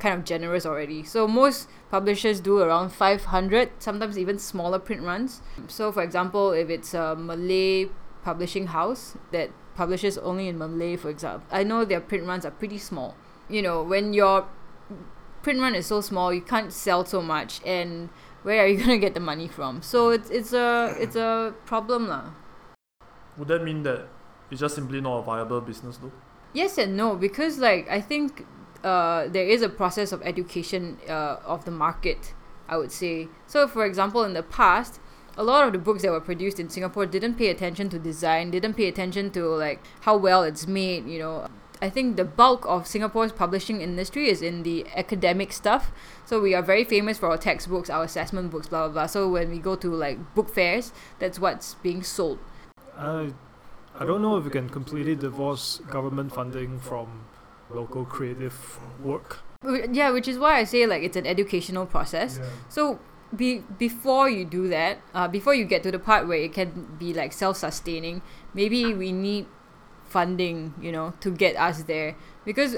[0.00, 1.04] kind of generous already.
[1.04, 5.42] So most publishers do around 500, sometimes even smaller print runs.
[5.68, 7.86] So for example, if it's a Malay
[8.24, 9.50] publishing house that
[9.80, 13.16] publishes only in Malay, for example, I know their print runs are pretty small.
[13.48, 14.46] You know, when your
[15.40, 18.10] print run is so small, you can't sell so much, and
[18.42, 19.80] where are you gonna get the money from?
[19.80, 22.24] So it's it's a it's a problem lah.
[23.38, 24.08] Would that mean that
[24.50, 26.12] it's just simply not a viable business though?
[26.52, 28.44] Yes and no, because like I think
[28.84, 32.34] uh, there is a process of education uh, of the market.
[32.68, 33.66] I would say so.
[33.66, 35.00] For example, in the past,
[35.36, 38.50] a lot of the books that were produced in Singapore didn't pay attention to design,
[38.50, 41.06] didn't pay attention to like how well it's made.
[41.06, 41.48] You know,
[41.82, 45.92] I think the bulk of Singapore's publishing industry is in the academic stuff.
[46.26, 49.06] So we are very famous for our textbooks, our assessment books, blah blah blah.
[49.06, 52.38] So when we go to like book fairs, that's what's being sold.
[52.96, 53.32] I,
[53.98, 57.24] I don't know if we can completely divorce government funding from
[57.70, 59.38] local creative work.
[59.92, 62.40] Yeah, which is why I say like it's an educational process.
[62.68, 62.98] So
[63.34, 66.96] be before you do that, uh, before you get to the part where it can
[66.98, 68.22] be like self-sustaining,
[68.54, 69.46] maybe we need
[70.04, 72.16] funding, you know, to get us there.
[72.44, 72.76] Because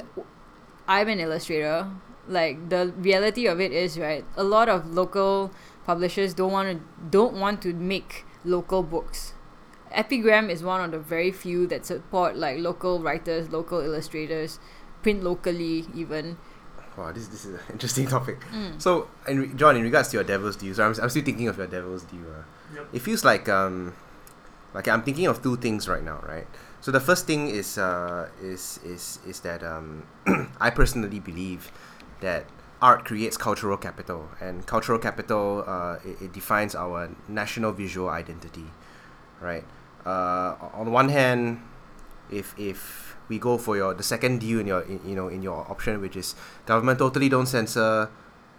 [0.87, 1.91] I'm an illustrator.
[2.29, 4.25] Like the reality of it is, right?
[4.37, 5.51] A lot of local
[5.85, 9.35] publishers don't want to don't want to make local books.
[9.91, 14.61] Epigram is one of the very few that support like local writers, local illustrators,
[15.03, 16.39] print locally even.
[16.97, 18.41] Wow, this this is an interesting topic.
[18.53, 18.81] Mm.
[18.81, 21.49] So, in re- John, in regards to your Devil's Due, so I'm, I'm still thinking
[21.49, 22.25] of your Devil's Due.
[22.29, 22.43] Uh,
[22.75, 22.89] Yep.
[22.95, 23.93] It feels like um,
[24.73, 26.47] like I'm thinking of two things right now, right?
[26.81, 30.05] So the first thing is uh, is is is that um,
[30.61, 31.71] I personally believe
[32.21, 32.47] that
[32.81, 38.65] art creates cultural capital, and cultural capital uh, it, it defines our national visual identity,
[39.41, 39.65] right?
[40.07, 41.61] Uh, on one hand,
[42.31, 45.43] if if we go for your the second deal in your in, you know in
[45.43, 46.35] your option, which is
[46.67, 48.11] government totally don't censor,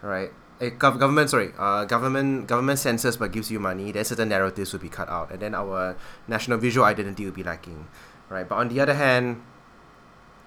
[0.01, 0.31] right?
[0.61, 3.91] Eh, gov- government sorry, uh, government government censors but gives you money.
[3.91, 5.95] Then certain narratives will be cut out, and then our
[6.27, 7.87] national visual identity will be lacking,
[8.29, 8.47] right?
[8.47, 9.41] But on the other hand,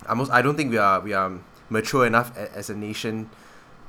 [0.08, 1.32] almost I don't think we are we are
[1.68, 3.28] mature enough a, as a nation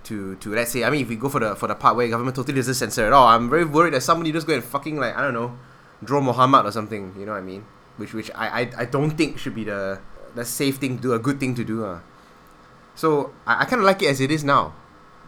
[0.03, 2.07] to to let's say I mean if we go for the for the part where
[2.07, 4.97] government totally doesn't censor at all, I'm very worried that somebody just go and fucking
[4.97, 5.57] like I don't know,
[6.03, 7.13] draw Muhammad or something.
[7.17, 7.65] You know what I mean?
[7.97, 9.99] Which which I I, I don't think should be the
[10.38, 11.84] the safe thing to do, a good thing to do.
[11.84, 12.00] Uh.
[12.95, 14.73] So I, I kind of like it as it is now.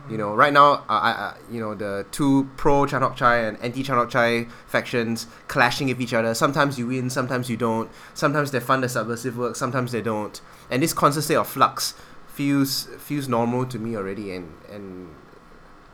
[0.10, 3.58] You know, right now, uh, I, you know, the two pro Chan Hock Chye and
[3.62, 6.34] anti Chan Hock Chye factions clashing with each other.
[6.34, 7.92] Sometimes you win, sometimes you don't.
[8.14, 10.40] Sometimes they fund the subversive work, sometimes they don't.
[10.72, 11.96] And this constant state of flux
[12.28, 14.34] feels feels normal to me already.
[14.34, 15.14] And, and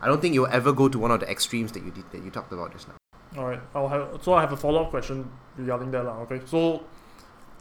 [0.01, 2.23] I don't think you'll ever go to one of the extremes that you did, that
[2.23, 2.95] you talked about just now.
[3.38, 6.19] All right, I'll have so I have a follow up question regarding that lah.
[6.19, 6.84] Okay, so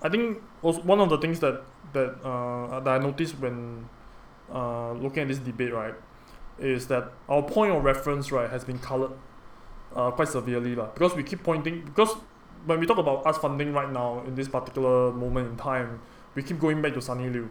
[0.05, 1.63] I think one of the things that
[1.95, 3.89] that uh, that I noticed when
[4.53, 5.95] uh, looking at this debate right
[6.59, 9.13] is that our point of reference right has been colored
[9.97, 12.13] uh, quite severely lah because we keep pointing because
[12.67, 16.01] when we talk about us funding right now in this particular moment in time
[16.35, 17.49] we keep going back to Sonny Liew.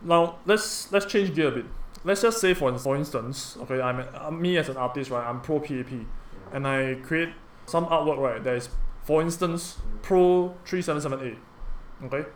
[0.00, 1.66] Now let's let's change gear a bit.
[2.04, 5.28] Let's just say for for instance, okay, I'm, i me as an artist, right?
[5.28, 5.92] I'm pro PAP,
[6.52, 7.30] and I create
[7.66, 8.42] some artwork, right?
[8.42, 8.68] That is,
[9.04, 12.28] for instance, pro three seven seven A, okay.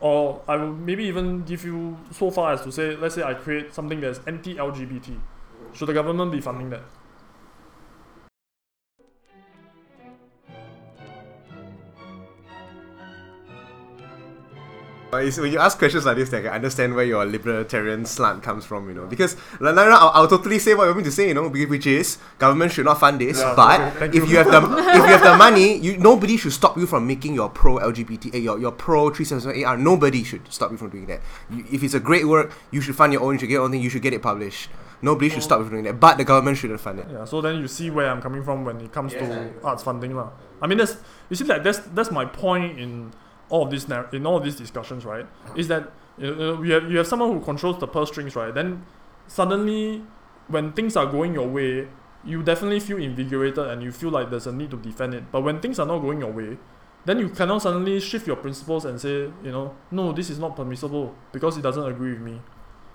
[0.00, 3.34] Or I will maybe even give you so far as to say, let's say I
[3.34, 5.18] create something that's anti LGBT.
[5.72, 6.82] Should the government be funding that?
[15.12, 18.64] It's when you ask questions like this, I can understand where your libertarian slant comes
[18.64, 19.06] from, you know.
[19.06, 21.34] Because like, no, no, I'll, I'll totally say what you want me to say, you
[21.34, 23.38] know, which is government should not fund this.
[23.40, 24.26] Yeah, but okay, if you.
[24.26, 27.34] you have the if you have the money, you nobody should stop you from making
[27.34, 29.76] your pro LGBT, eh, your your pro three seven seven AR.
[29.78, 31.20] Nobody should stop you from doing that.
[31.50, 33.34] You, if it's a great work, you should fund your own.
[33.34, 33.80] You should get your own thing.
[33.80, 34.68] You should get it published.
[35.00, 36.00] Nobody should stop you from doing that.
[36.00, 37.06] But the government shouldn't fund it.
[37.10, 40.14] Yeah, so then you see where I'm coming from when it comes to arts funding
[40.16, 40.30] lah.
[40.60, 40.96] I mean, that's
[41.30, 43.12] you see like that's that's my point in
[43.48, 45.26] all of this nar- in all of these discussions, right?
[45.56, 48.54] Is that you know, we have you have someone who controls the purse strings, right?
[48.54, 48.84] Then
[49.26, 50.02] suddenly,
[50.48, 51.88] when things are going your way,
[52.24, 55.24] you definitely feel invigorated and you feel like there's a need to defend it.
[55.30, 56.58] But when things are not going your way,
[57.04, 60.56] then you cannot suddenly shift your principles and say, you know, no, this is not
[60.56, 62.40] permissible because it doesn't agree with me.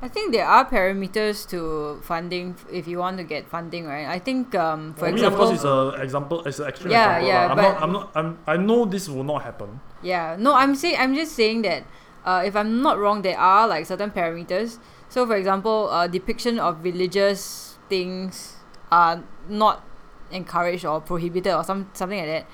[0.04, 4.04] I think there are parameters to funding if you want to get funding, right?
[4.06, 6.44] I think, um, for For me, of course, it's an example.
[6.44, 7.28] It's an extreme Yeah, example.
[7.32, 7.56] yeah, lah.
[7.56, 7.84] I'm.
[7.88, 8.04] I'm not.
[8.12, 8.30] I'm.
[8.44, 9.80] I know this will not happen.
[10.04, 11.88] Yeah, no, I'm saying I'm just saying that
[12.28, 14.76] uh, if I'm not wrong, there are like certain parameters.
[15.08, 18.60] So, for example, uh, depiction of religious things
[18.92, 19.88] are not
[20.36, 22.46] encouraged or prohibited or some something like that.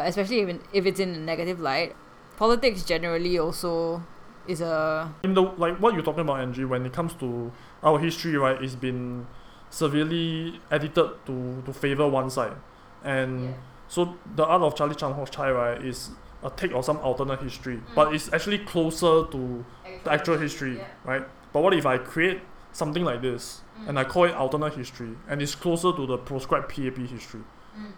[0.00, 1.92] Uh, especially if, if it's in a negative light.
[2.40, 4.02] Politics generally also
[4.46, 7.52] is a in the like what you're talking about, Angie, when it comes to
[7.82, 9.26] our history, right, it's been
[9.70, 12.56] severely edited to to favor one side,
[13.02, 13.54] and
[13.88, 16.10] so the art of Charlie Chan Ho Chai, right, is
[16.42, 17.94] a take of some alternate history, mm.
[17.94, 19.64] but it's actually closer to
[20.04, 21.24] the actual history, right?
[21.52, 22.40] But what if I create
[22.72, 23.88] something like this mm.
[23.88, 27.42] and I call it alternate history, and it's closer to the prescribed PAP history?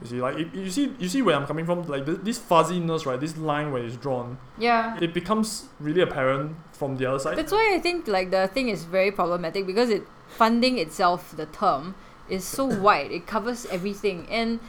[0.00, 1.86] You see, like it, you see, you see where I'm coming from.
[1.86, 3.20] Like th- this fuzziness, right?
[3.20, 4.98] This line where it's drawn, yeah.
[5.00, 7.36] it becomes really apparent from the other side.
[7.36, 11.46] That's why I think like the thing is very problematic because it funding itself, the
[11.46, 11.94] term,
[12.28, 13.10] is so wide.
[13.10, 14.60] It covers everything, and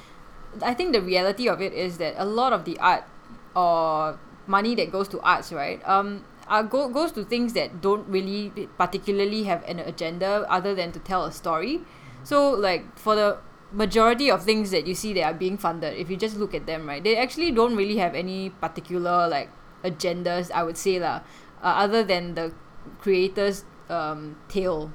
[0.61, 3.03] I think the reality of it is that a lot of the art
[3.55, 8.07] or money that goes to arts, right, um, uh, go, goes to things that don't
[8.07, 11.81] really particularly have an agenda other than to tell a story.
[12.23, 13.37] So like for the
[13.71, 16.65] majority of things that you see that are being funded, if you just look at
[16.65, 19.49] them, right, they actually don't really have any particular like
[19.83, 20.51] agendas.
[20.51, 21.21] I would say lah,
[21.61, 22.53] uh, other than the
[22.99, 24.91] creator's um, tale,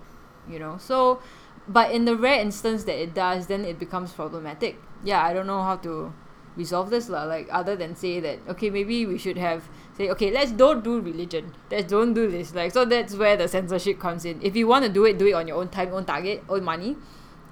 [0.49, 0.77] you know.
[0.79, 1.21] So,
[1.69, 4.81] but in the rare instance that it does, then it becomes problematic.
[5.05, 6.13] Yeah, I don't know how to
[6.57, 7.25] resolve this lah.
[7.25, 11.01] Like other than say that okay, maybe we should have say okay, let's don't do
[11.01, 11.55] religion.
[11.71, 12.55] Let's don't do this.
[12.55, 14.41] Like so that's where the censorship comes in.
[14.43, 16.65] If you want to do it, do it on your own time, own target, own
[16.65, 16.97] money.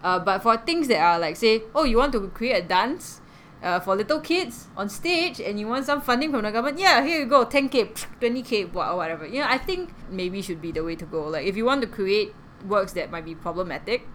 [0.02, 3.20] Uh, but for things that are like say, oh, you want to create a dance.
[3.62, 7.04] Uh, for little kids on stage and you want some funding from the government yeah
[7.04, 10.82] here you go 10k 20k wha- whatever you know i think maybe should be the
[10.82, 12.32] way to go like if you want to create
[12.66, 14.08] works that might be problematic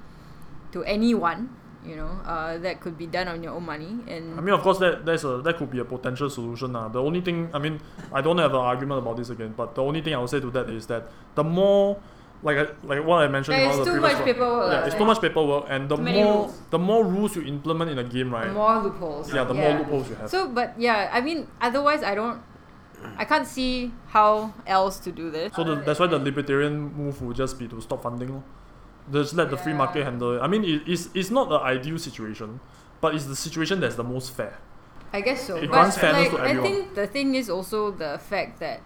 [0.71, 1.49] to anyone
[1.85, 4.61] you know uh, that could be done on your own money and I mean, of
[4.61, 6.71] course, that that's a that could be a potential solution.
[6.71, 7.79] Now, the only thing, I mean,
[8.11, 10.39] I don't have an argument about this again, but the only thing I would say
[10.39, 12.01] to that is that the more,
[12.45, 14.23] like I, like what I mentioned, in There one is of the too much one-
[14.29, 14.99] paperwork, Yeah, it's yeah.
[15.01, 16.53] too much paperwork, and the more rules.
[16.69, 18.47] the more rules you implement in a game, right?
[18.47, 20.29] The more loopholes yeah, the more loopholes you have.
[20.29, 22.39] so but yeah i mean otherwise i don't
[23.17, 27.21] i can't see how else to do this So the, that's why the libertarian move
[27.23, 28.43] would just be to stop funding.
[29.11, 30.39] Just let the free market handle it.
[30.41, 32.59] I mean, it, it's, it's not the ideal situation,
[33.01, 34.57] but it's the situation that's the most fair.
[35.13, 35.57] I guess so.
[35.57, 38.81] It but grants fairness like, to I think the thing is also the fact that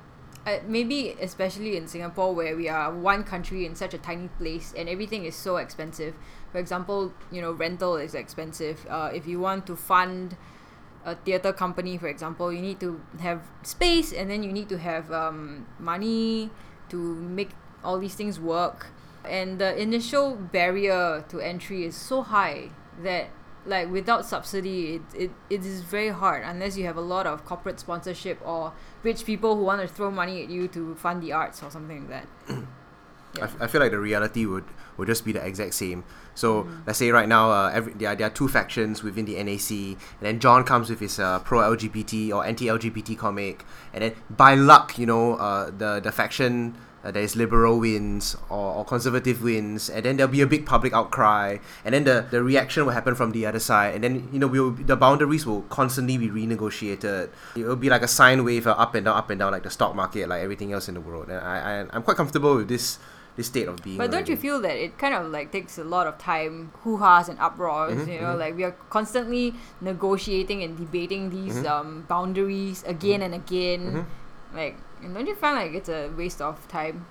[0.46, 4.74] uh, maybe especially in Singapore where we are one country in such a tiny place
[4.78, 6.16] and everything is so expensive.
[6.52, 8.86] For example, you know, rental is expensive.
[8.90, 10.38] Uh, if you want to fund
[11.06, 14.78] a theater company, for example, you need to have space and then you need to
[14.78, 16.50] have um, money
[16.90, 17.52] to make
[17.84, 18.88] all these things work.
[19.26, 22.70] And the initial barrier to entry is so high
[23.04, 23.28] that
[23.66, 27.44] like without subsidy it, it, it is very hard unless you have a lot of
[27.46, 28.72] corporate sponsorship or
[29.04, 32.10] rich people who want to throw money at you to fund the arts or something
[32.10, 33.44] like that I, Yeah.
[33.44, 34.64] f- I feel like the reality would,
[34.98, 36.04] would just be the exact same.
[36.34, 36.88] So Mm.
[36.88, 39.70] let's say right now, uh, every there, are- there are two factions within the NAC,
[39.72, 44.14] and then John comes with his uh, pro LGBT or anti LGBT comic, and then
[44.32, 48.86] by luck, you know, uh, the the faction uh, that is liberal wins or, or
[48.86, 52.86] conservative wins, and then there'll be a big public outcry, and then the, the reaction
[52.86, 56.18] will happen from the other side, and then you know we'll the boundaries will constantly
[56.18, 57.30] be renegotiated.
[57.56, 59.64] It will be like a sine wave, uh, up and down, up and down, like
[59.64, 61.30] the stock market, like everything else in the world.
[61.30, 63.00] And I, I I'm quite comfortable with this
[63.38, 63.98] this state of being.
[63.98, 66.98] But don't you feel that it kind of like takes a lot of time, hoo
[66.98, 67.96] ha's and uproars?
[67.96, 68.40] Mhm, you know, mhm.
[68.40, 71.70] like we are constantly negotiating and debating these Mhm.
[71.70, 74.06] um, boundaries again and again.
[74.54, 77.06] Like, and don't you find like it's a waste of time?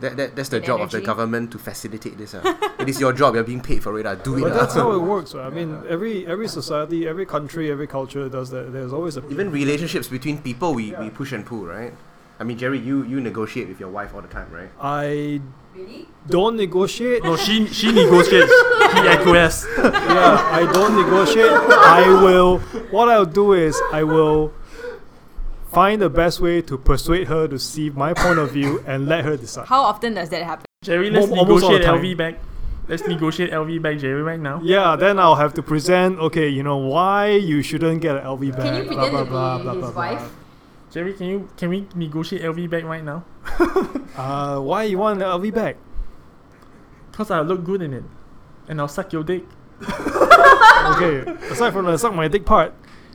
[0.00, 2.34] That, that, that's the and job of the government to facilitate this.
[2.34, 2.54] Uh.
[2.80, 3.34] it is your job.
[3.34, 4.06] You're being paid for it.
[4.06, 4.16] Uh.
[4.16, 4.40] Do it.
[4.42, 4.56] But uh.
[4.60, 5.34] that's how it works.
[5.34, 5.46] right?
[5.46, 8.72] I mean, every every society, every country, every culture does that.
[8.72, 11.92] There's always a Even relationships between people, we, we push and pull, right?
[12.40, 14.68] I mean, Jerry, you, you negotiate with your wife all the time, right?
[14.80, 15.40] I
[15.76, 16.08] Really?
[16.28, 17.22] don't negotiate.
[17.22, 18.52] No, she she negotiates.
[18.94, 19.68] he acquiesces.
[19.78, 21.50] yeah, I don't negotiate.
[21.50, 22.58] I will.
[22.90, 24.52] What I'll do is I will
[25.74, 29.24] find the best way to persuade her to see my point of view and let
[29.24, 29.66] her decide.
[29.66, 30.64] How often does that happen?
[30.82, 32.02] Jerry, let's Al- almost all the negotiate.
[32.02, 32.34] LV back.
[32.86, 34.60] Let's negotiate LV back, Jerry, right now.
[34.62, 36.18] Yeah, then I'll have to present.
[36.18, 38.60] Okay, you know why you shouldn't get an LV bag.
[38.62, 40.18] Can you blah, pretend blah, to blah, be blah, his blah, blah.
[40.20, 40.32] wife?
[40.90, 43.24] Jerry, can you can we negotiate LV back right now?
[44.14, 45.76] Uh, why you want an LV bag?
[47.10, 48.04] Cause I look good in it,
[48.68, 49.42] and I'll suck your dick.
[50.84, 52.74] Okay, aside from the suck my dick part,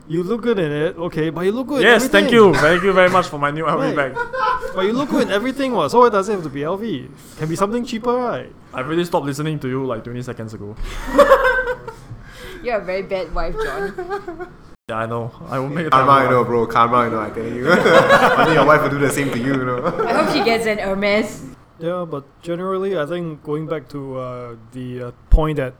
[0.09, 0.97] you look good in it.
[0.97, 1.81] Okay, but you look good.
[1.81, 4.13] in yes, thank you, thank you very much for my new LV Right.
[4.13, 4.73] bag.
[4.75, 5.71] But you look good in everything.
[5.73, 5.89] What?
[5.89, 7.37] So why does it have to be LV?
[7.37, 8.51] Can be something cheaper, right?
[8.73, 10.75] I really stopped listening to you like 20 seconds ago.
[12.63, 14.51] You're a very bad wife, John.
[14.89, 15.31] Yeah, I know.
[15.47, 16.65] I will make a Karma, you know, bro.
[16.65, 17.71] Karma, you know, I tell you.
[17.71, 19.85] I think your wife will do the same to you, you know.
[19.85, 21.45] I hope she gets an Hermes.
[21.79, 25.75] Yeah, but generally, I think going back to uh, the uh, point that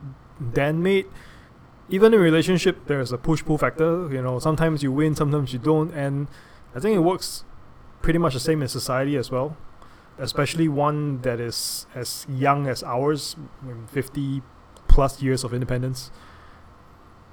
[0.53, 1.07] Dan made,
[1.89, 4.09] even in relationship, there's a push-pull factor.
[4.11, 6.27] You know, sometimes you win, sometimes you don't, and
[6.75, 7.43] I think it works
[8.01, 9.57] pretty much the same in society as well.
[10.17, 13.35] Especially one that is as young as ours,
[13.87, 14.41] 50
[14.87, 16.11] plus years of independence.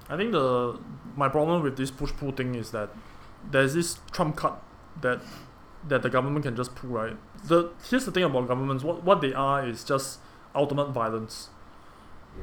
[0.09, 0.79] I think the
[1.16, 2.90] my problem with this push pull thing is that
[3.51, 4.55] there's this trump card
[5.01, 5.21] that
[5.88, 7.16] that the government can just pull right.
[7.45, 8.85] The here's the thing about governments.
[8.85, 10.21] What what they are is just
[10.55, 11.49] ultimate violence.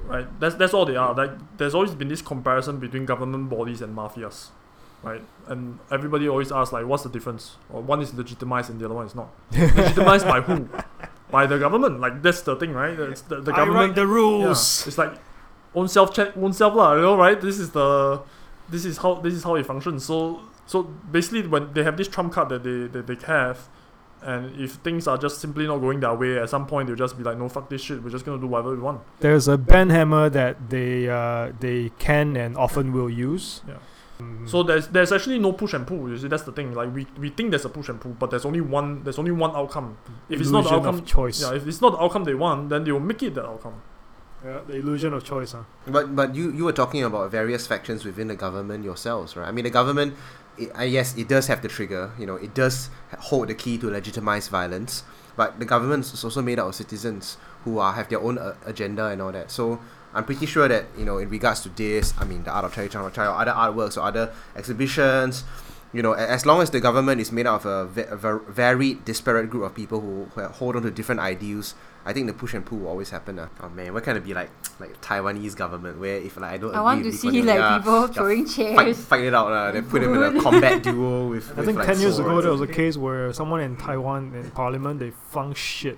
[0.05, 0.27] Right?
[0.39, 1.13] That's that's all they are.
[1.13, 4.49] Like there's always been this comparison between government bodies and mafias.
[5.01, 5.21] Right?
[5.47, 7.57] And everybody always asks like what's the difference?
[7.69, 9.29] Or one is legitimized and the other one is not.
[9.51, 10.69] legitimized by who?
[11.31, 11.99] By the government.
[11.99, 12.97] Like that's the thing, right?
[12.99, 14.87] It's the, the government the yeah, rules.
[14.87, 15.13] it's like
[15.75, 17.39] own self check own self lah, you know, right?
[17.39, 18.21] This is the
[18.69, 20.05] this is how this is how it functions.
[20.05, 23.67] So so basically when they have this trump card that they that they have
[24.23, 27.17] and if things are just simply not going their way, at some point they'll just
[27.17, 29.01] be like, no fuck this shit, we're just gonna do whatever we want.
[29.19, 33.61] There's a band hammer that they uh, they can and often will use.
[33.67, 33.75] Yeah.
[34.19, 34.49] Mm.
[34.49, 36.09] So there's there's actually no push and pull.
[36.09, 36.73] You see, that's the thing.
[36.73, 39.31] Like we, we think there's a push and pull, but there's only one there's only
[39.31, 39.97] one outcome.
[40.29, 41.41] If it's not the Illusion outcome, of choice.
[41.41, 43.81] yeah, if it's not the outcome they want, then they will make it the outcome.
[44.45, 45.53] Yeah, the illusion of choice.
[45.53, 45.63] Huh?
[45.87, 49.47] But but you, you were talking about various factions within the government yourselves, right?
[49.47, 50.15] I mean, the government,
[50.57, 52.11] it, yes, it does have the trigger.
[52.17, 52.89] You know, it does
[53.19, 55.03] hold the key to legitimize violence.
[55.35, 58.55] But the government is also made up of citizens who are have their own uh,
[58.65, 59.49] agenda and all that.
[59.49, 59.79] So
[60.13, 62.73] I'm pretty sure that you know, in regards to this, I mean, the art of
[62.73, 65.43] Charlie Chan or other artworks or other exhibitions.
[65.91, 69.05] You know, as long as the government is made up of a, va- a varied,
[69.05, 72.65] disparate group of people who hold on to different ideals, I think the push and
[72.65, 73.39] pull will always happen.
[73.39, 73.47] Uh.
[73.61, 76.75] Oh man, what kind of be like like Taiwanese government where if like I don't
[76.75, 79.05] I agree want to see Kuan Yew, like yeah, people yeah, throwing fight, chairs.
[79.05, 79.51] fight it out.
[79.51, 81.49] Uh, they put him in a combat duel with.
[81.51, 84.33] I with, think like, ten years ago there was a case where someone in Taiwan
[84.35, 85.97] in Parliament they flung shit,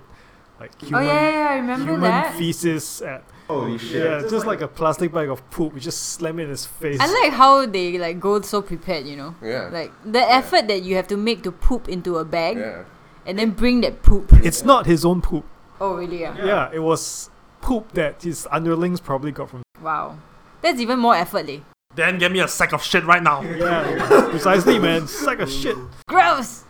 [0.60, 2.34] like human, oh yeah, yeah, yeah, I remember human that.
[2.36, 4.04] feces at Holy shit!
[4.04, 5.74] yeah, just like a plastic bag of poop.
[5.74, 6.98] You just slam it in his face.
[7.00, 9.34] I like how they like go so prepared, you know.
[9.42, 9.68] Yeah.
[9.72, 12.84] Like the effort that you have to make to poop into a bag yeah.
[13.24, 14.32] and then bring that poop.
[14.44, 15.44] it's not his own poop.
[15.80, 16.20] Oh really?
[16.20, 16.44] Yeah.
[16.44, 19.62] Yeah, it was poop that his underlings probably got from.
[19.82, 20.18] Wow.
[20.62, 21.60] That's even more effort, leh.
[21.94, 23.42] Then give me a sack of shit right now.
[23.42, 25.06] Yeah, precisely, man.
[25.06, 25.76] Sack of shit.
[26.08, 26.64] Gross.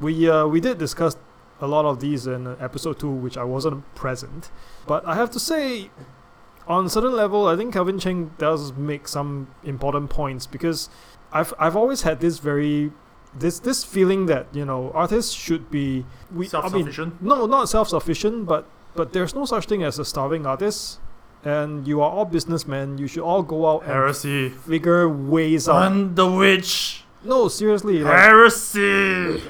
[0.00, 1.16] We uh, we did discuss
[1.60, 4.50] a lot of these in uh, episode two, which I wasn't present.
[4.86, 5.90] But I have to say,
[6.66, 10.88] on a certain level, I think Calvin Cheng does make some important points because
[11.32, 12.92] I've I've always had this very
[13.38, 17.88] this this feeling that you know artists should be we I mean no not self
[17.88, 21.00] sufficient but but there's no such thing as a starving artist.
[21.44, 22.96] And you are all businessmen.
[22.96, 25.82] You should all go out and figure ways out.
[25.82, 27.04] On the witch.
[27.22, 29.42] No, seriously, like, Heresy.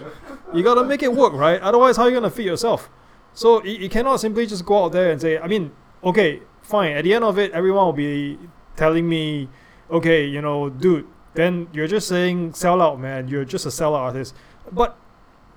[0.53, 1.61] you gotta make it work, right?
[1.61, 2.89] Otherwise, how are you gonna feed yourself?
[3.32, 5.72] So you, you cannot simply just go out there and say, I mean,
[6.03, 6.97] okay, fine.
[6.97, 8.39] At the end of it, everyone will be
[8.76, 9.49] telling me,
[9.91, 13.28] okay, you know, dude, then you're just saying sell out, man.
[13.28, 14.35] You're just a sellout artist.
[14.70, 14.97] But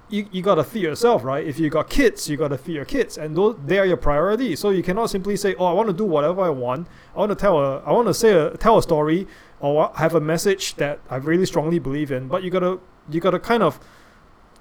[0.10, 1.46] you, you gotta feed yourself, right?
[1.46, 4.56] If you got kids, you gotta feed your kids, and those they are your priority.
[4.56, 6.88] So you cannot simply say, "Oh, I want to do whatever I want.
[7.16, 9.28] I want to tell a, I want to say a, tell a story,
[9.60, 13.40] or have a message that I really strongly believe in." But you gotta you gotta
[13.40, 13.80] kind of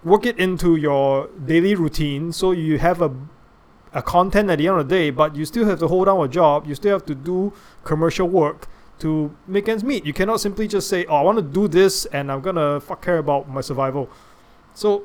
[0.05, 3.13] work it into your daily routine, so you have a
[3.93, 5.11] a content at the end of the day.
[5.11, 6.67] But you still have to hold down a job.
[6.67, 7.53] You still have to do
[7.85, 8.69] commercial work
[9.01, 10.05] to make ends meet.
[10.07, 13.03] You cannot simply just say, "Oh, I want to do this, and I'm gonna fuck
[13.03, 14.09] care about my survival."
[14.75, 15.03] So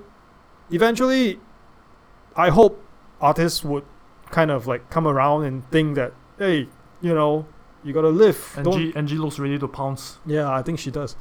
[0.72, 1.40] eventually,
[2.36, 2.84] I hope
[3.20, 3.84] artists would
[4.30, 6.68] kind of like come around and think that, hey,
[7.02, 7.46] you know,
[7.84, 8.54] you gotta live.
[8.56, 10.18] Don't, Angie, Angie looks ready to pounce.
[10.26, 11.16] yeah, I think she does.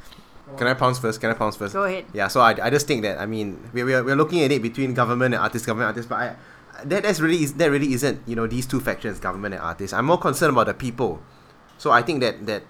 [0.56, 1.20] Can I pounce first?
[1.20, 1.74] Can I pounce first?
[1.74, 2.06] Go ahead.
[2.12, 4.62] Yeah, so I, I just think that I mean we we're, we're looking at it
[4.62, 6.36] between government and artists, government and artists, but I
[6.84, 9.92] that that's really is that really isn't you know these two factions, government and artists.
[9.92, 11.22] I'm more concerned about the people.
[11.80, 12.62] So I think that that,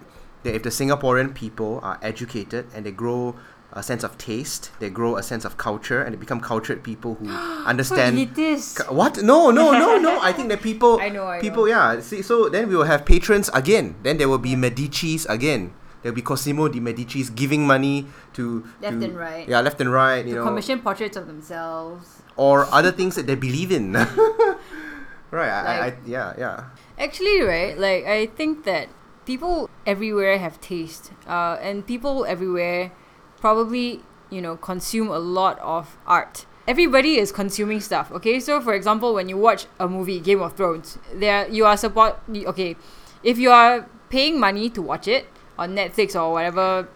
[0.46, 3.34] that if the Singaporean people are educated and they grow
[3.74, 7.14] a sense of taste, they grow a sense of culture, and they become cultured people
[7.18, 7.26] who
[7.66, 8.14] understand.
[8.34, 9.22] Cu- What?
[9.22, 10.18] No, no, no, no.
[10.22, 11.74] I think that people, I know, I people, know.
[11.74, 12.00] yeah.
[12.02, 13.94] See, so then we will have patrons again.
[14.02, 15.70] Then there will be Medici's again.
[16.02, 19.46] There'll be Cosimo di Medici's giving money to Left to- and right.
[19.46, 20.24] Yeah, left and right.
[20.26, 22.22] You to know, commission portraits of themselves.
[22.38, 23.92] or other things that they believe in.
[25.30, 25.50] right.
[25.50, 26.64] I, I, I, yeah, yeah.
[26.98, 28.88] Actually, right, like I think that
[29.31, 32.91] people everywhere have taste, uh, and people everywhere
[33.39, 36.47] probably you know consume a lot of art.
[36.66, 38.11] Everybody is consuming stuff.
[38.11, 41.76] Okay, so for example, when you watch a movie, Game of Thrones, there you are
[41.76, 42.18] support.
[42.28, 42.74] Okay,
[43.22, 45.26] if you are paying money to watch it
[45.57, 46.89] on Netflix or whatever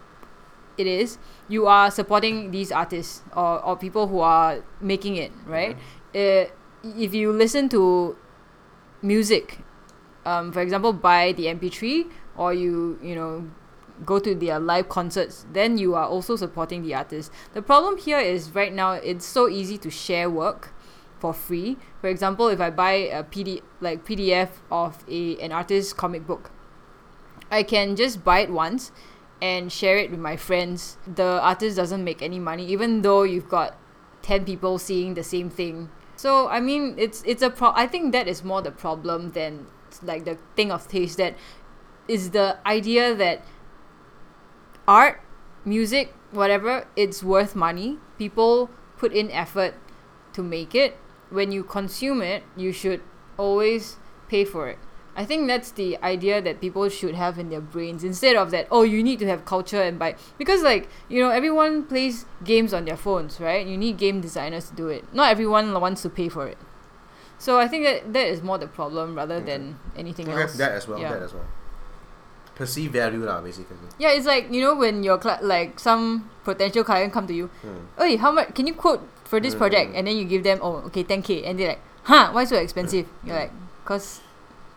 [0.77, 1.19] it is,
[1.49, 5.77] you are supporting these artists or, or people who are making it, right?
[6.11, 6.51] Uh,
[6.83, 8.17] if you listen to
[9.03, 9.63] music
[10.27, 13.51] um, for example, buy the MP3 or you you know
[14.05, 17.31] go to their live concerts, then you are also supporting the artist.
[17.53, 20.73] The problem here is right now it's so easy to share work
[21.19, 21.77] for free.
[22.01, 26.51] For example, if I buy a PD like PDF of a an artist's comic book,
[27.51, 28.91] I can just buy it once
[29.41, 30.99] and share it with my friends.
[31.07, 33.77] The artist doesn't make any money, even though you've got
[34.23, 35.91] ten people seeing the same thing.
[36.17, 37.71] So I mean, it's it's a pro.
[37.75, 39.67] I think that is more the problem than
[40.03, 41.19] like the thing of taste.
[41.19, 41.37] That
[42.09, 43.43] is the idea that
[44.87, 45.21] art,
[45.65, 47.99] music, whatever, it's worth money.
[48.19, 49.75] People put in effort
[50.33, 50.97] to make it.
[51.31, 53.01] When you consume it, you should
[53.39, 53.97] always
[54.29, 54.79] pay for it.
[55.17, 58.67] I think that's the idea that people should have in their brains instead of that,
[58.71, 60.17] oh, you need to have culture and buy.
[60.39, 63.65] Because, like, you know, everyone plays games on their phones, right?
[63.65, 65.05] You need game designers to do it.
[65.15, 66.59] Not everyone wants to pay for it.
[67.39, 70.57] So I think that that is more the problem rather than anything Okay, else.
[70.57, 70.99] that as well.
[70.99, 71.13] Yeah.
[71.13, 71.45] That as well.
[72.55, 73.77] Perceived value, lah, basically.
[73.99, 77.51] Yeah, it's like you know when your cli- like some potential client come to you,
[77.63, 77.87] Hmm.
[77.99, 79.93] hey, how much can you quote for this project?
[79.93, 79.99] Mm.
[79.99, 82.57] And then you give them, oh, okay, ten k, and they're like, huh, why so
[82.57, 83.07] expensive?
[83.25, 83.53] You're like,
[83.85, 84.21] cause,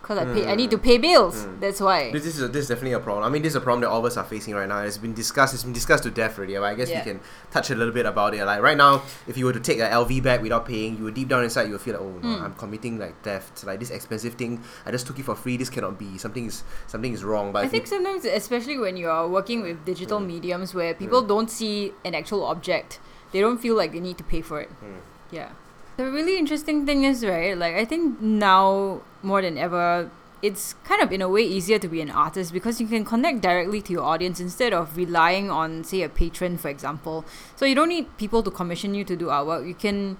[0.08, 1.44] cause I pay, I need to pay bills.
[1.44, 1.60] Mm.
[1.60, 2.10] That's why.
[2.10, 3.24] This, this is a, this is definitely a problem.
[3.24, 4.80] I mean, this is a problem that all of us are facing right now.
[4.80, 5.52] It's been discussed.
[5.52, 6.54] It's been discussed to death already.
[6.54, 7.00] But I guess Yeah.
[7.04, 8.42] we can touch a little bit about it.
[8.46, 11.14] Like right now, if you were to take an LV bag without paying, you would
[11.14, 12.42] deep down inside you would feel like, oh no, Mm.
[12.42, 13.64] I'm committing like theft.
[13.64, 15.56] Like this expensive thing, I just took it for free.
[15.58, 16.16] This cannot be.
[16.16, 17.52] Something is something is wrong.
[17.52, 20.26] But I think sometimes, especially when you are working with digital Mm.
[20.26, 22.98] mediums where people don't see an actual object,
[23.32, 24.70] they don't feel like they need to pay for it.
[24.82, 25.00] Mm.
[25.30, 25.50] Yeah.
[25.98, 30.10] The really interesting thing is, right, like I think now more than ever,
[30.40, 33.40] it's kind of in a way easier to be an artist because you can connect
[33.40, 37.24] directly to your audience instead of relying on, say, a patron, for example.
[37.56, 39.66] So you don't need people to commission you to do artwork.
[39.66, 40.16] You can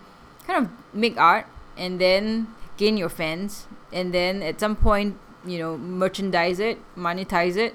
[0.47, 1.47] kind of make art
[1.77, 7.57] and then gain your fans, and then at some point, you know, merchandise it, monetize
[7.57, 7.75] it,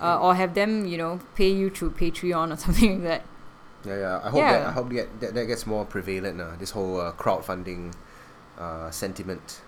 [0.00, 3.24] uh, or have them, you know, pay you through Patreon or something like that.
[3.84, 4.20] Yeah, yeah.
[4.22, 4.52] I hope Yeah.
[4.52, 6.40] that I hope that, that that gets more prevalent.
[6.40, 7.92] Uh, this whole uh, crowdfunding
[8.58, 9.60] uh, sentiment.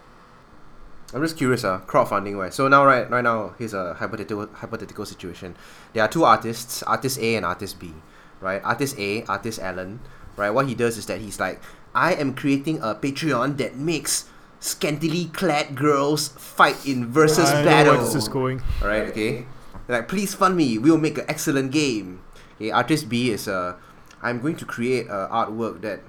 [1.15, 1.63] I'm just curious.
[1.63, 2.53] Uh, crowdfunding, right?
[2.53, 5.55] So now, right, right now, here's a hypothetical hypothetical situation.
[5.93, 7.93] There are two artists, artist A and artist B,
[8.41, 8.61] right?
[8.65, 10.01] Artist A, artist Alan,
[10.37, 10.51] right?
[10.51, 11.63] What he does is that he's like,
[11.95, 17.65] I am creating a Patreon that makes scantily clad girls fight in versus I know
[17.65, 17.95] battle.
[17.95, 18.63] where this is going.
[18.83, 19.47] Alright, okay.
[19.87, 20.79] Like, please fund me.
[20.79, 22.23] We'll make an excellent game.
[22.57, 23.77] Okay, artist B is uh,
[24.23, 26.01] I'm going to create a artwork that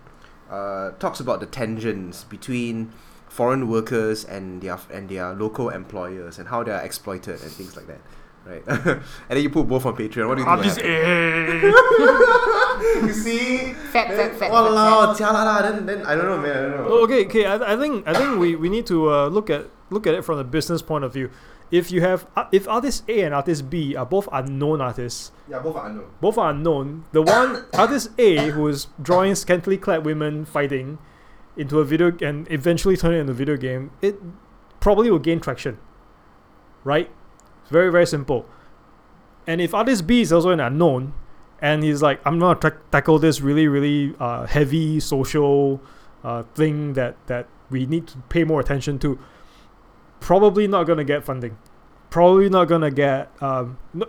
[0.49, 2.93] uh, talks about the tensions between
[3.35, 7.75] foreign workers and their and their local employers and how they are exploited and things
[7.75, 7.99] like that.
[8.47, 8.63] right?
[9.27, 10.27] and then you put both on Patreon.
[10.29, 10.57] What do you think?
[10.57, 11.73] Artist will A.
[11.73, 13.07] happen?
[13.07, 13.73] you see?
[13.91, 15.17] Fat, fat, fat, fat, Walao, fat.
[15.19, 15.57] jialat lah.
[15.65, 16.55] Then, then I don't know, man.
[16.55, 16.87] I don't know.
[16.87, 17.43] Oh, okay, okay.
[17.45, 20.23] I, I think I think we, we need to uh, look at look at it
[20.23, 21.29] from the business point of view.
[21.73, 25.59] If you have uh, if artist A and artist B are both unknown artists, Yeah,
[25.59, 26.07] both are unknown.
[26.21, 27.05] both are unknown.
[27.11, 30.99] The one artist A who is drawing scantily clad women fighting
[31.57, 34.19] into a video and eventually turn it into a video game, it
[34.79, 35.77] probably will gain traction.
[36.83, 37.09] Right?
[37.61, 38.45] It's very very simple.
[39.47, 41.13] And if artist B is also an unknown,
[41.59, 45.81] and he's like, I'm gonna tra- tackle this really really uh, heavy social
[46.23, 49.19] uh, thing that that we need to pay more attention to,
[50.19, 51.57] probably not gonna get funding.
[52.09, 54.05] Probably not gonna get um, no,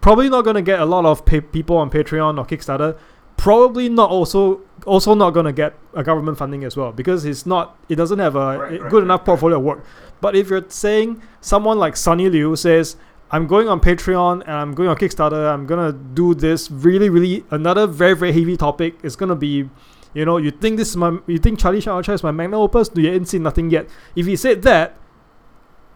[0.00, 2.98] probably not gonna get a lot of pa- people on Patreon or Kickstarter.
[3.40, 7.78] Probably not also also not gonna get a government funding as well because it's not
[7.88, 9.84] it doesn't have a correct, good enough correct, portfolio of work.
[10.20, 12.96] But if you're saying someone like Sonny Liew says,
[13.30, 17.44] I'm going on Patreon and I'm going on Kickstarter, I'm gonna do this really, really
[17.50, 18.98] another very, very heavy topic.
[19.02, 19.70] It's gonna be
[20.12, 22.32] you know, you think this is my you think Charlie Chan Hock Chye is my
[22.32, 22.90] magnum opus?
[22.90, 23.88] Do you ain't seen nothing yet.
[24.14, 24.96] If he said that,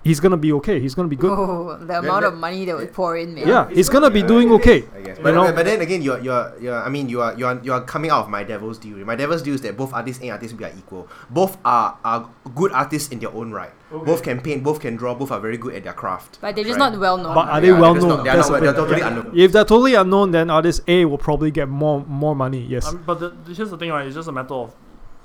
[0.04, 0.78] he's gonna be okay.
[0.78, 1.32] He's gonna be good.
[1.32, 3.48] Oh, the amount that- of money that we pour in, man.
[3.48, 4.84] Yeah, he's gonna be doing okay.
[4.94, 5.16] I guess.
[5.18, 5.50] You But, know?
[5.52, 6.76] but then again, you're you're you're.
[6.78, 8.96] I mean, you are you are you are coming out of my devil's due.
[9.04, 11.08] My devil's due is that both artists A and artist B are equal.
[11.30, 13.72] Both are are good artists in their own right.
[13.90, 14.62] Both can paint.
[14.64, 15.14] Both can draw.
[15.14, 16.38] Both are very good at their craft.
[16.40, 16.90] But they're just Right.
[16.92, 17.34] not well known.
[17.34, 18.16] But are they they're well just known?
[18.18, 19.08] not- they're That's not- they're totally Yeah.
[19.08, 19.32] unknown.
[19.34, 22.60] If they're totally unknown, then artist A will probably get more more money.
[22.68, 22.88] Yes.
[22.88, 24.04] Um, but the, here's the thing, right?
[24.06, 24.74] It's just a matter of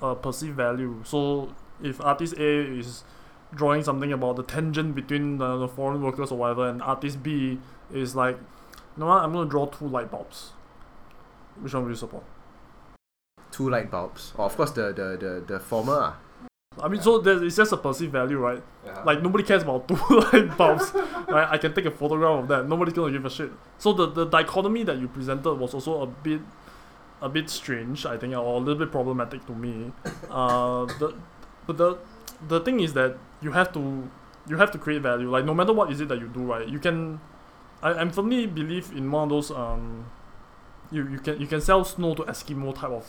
[0.02, 0.96] uh, perceived value.
[1.04, 1.50] So
[1.82, 3.04] if artist A is
[3.54, 7.60] drawing something about the tangent between the, the foreign workers or whatever, and artist B
[7.93, 9.24] is like, you know what?
[9.24, 10.52] I'm gonna draw two light bulbs.
[11.60, 12.24] Which one will you support?
[13.52, 14.34] Two light bulbs.
[14.38, 15.97] Or of course the the the, the former.
[16.00, 16.18] ah.
[16.82, 18.62] I mean, so there's, it's just a perceived value, right?
[18.86, 19.02] Yeah.
[19.04, 20.93] Like nobody cares about two light bulbs,
[21.28, 21.47] right?
[21.50, 22.68] I can take a photograph of that.
[22.70, 23.52] Nobody's gonna give a shit.
[23.78, 26.39] So the, the dichotomy that you presented was also a bit,
[27.22, 29.91] a bit strange, I think, or a little bit problematic to me.
[30.30, 31.16] Uh, the,
[31.68, 31.97] but the,
[32.48, 34.10] the thing is that you have to,
[34.48, 35.30] you have to create value.
[35.30, 36.68] Like no matter what is it that you do, right?
[36.68, 37.20] You can,
[37.82, 40.06] I, I firmly believe in one of those um,
[40.92, 43.06] you, you can you can sell snow to Eskimo type of,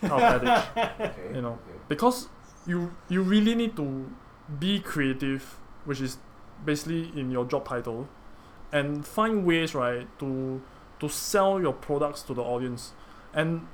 [0.00, 0.64] type of adage
[1.00, 1.34] Okay.
[1.34, 1.78] you know okay.
[1.88, 2.28] because
[2.66, 4.10] you you really need to
[4.58, 6.18] be creative which is
[6.64, 8.08] basically in your job title
[8.72, 10.60] and find ways right to
[11.00, 12.92] to sell your products to the audience
[13.32, 13.66] and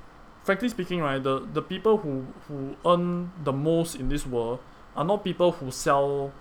[0.45, 4.59] frankly speaking right the the people who who earn the most in this world
[4.95, 6.31] are not people who sell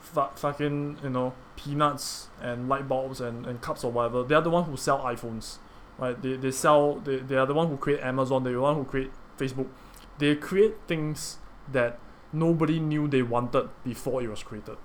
[0.00, 4.42] fu- fucking you know peanuts and light bulbs and, and cups or whatever they are
[4.42, 5.58] the one who sell iphones
[5.98, 8.76] right they, they sell they, they are the one who create amazon they're the one
[8.76, 9.66] who create facebook
[10.18, 11.38] they create things
[11.72, 11.98] that
[12.32, 14.76] nobody knew they wanted before it was created.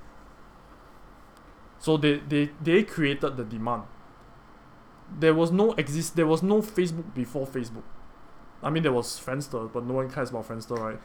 [1.79, 3.83] So they, they, they created the demand.
[5.17, 7.83] There was no exist there was no Facebook before Facebook.
[8.61, 10.99] I mean there was Friendster, but no one cares about Friendster, right?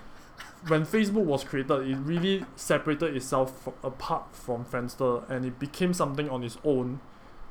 [0.67, 5.93] When Facebook was created, it really separated itself fro- apart from Friendster and it became
[5.93, 7.01] something on its own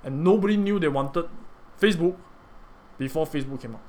[0.03, 1.25] and nobody knew they wanted
[1.79, 2.17] Facebook
[2.97, 3.81] before Facebook came out.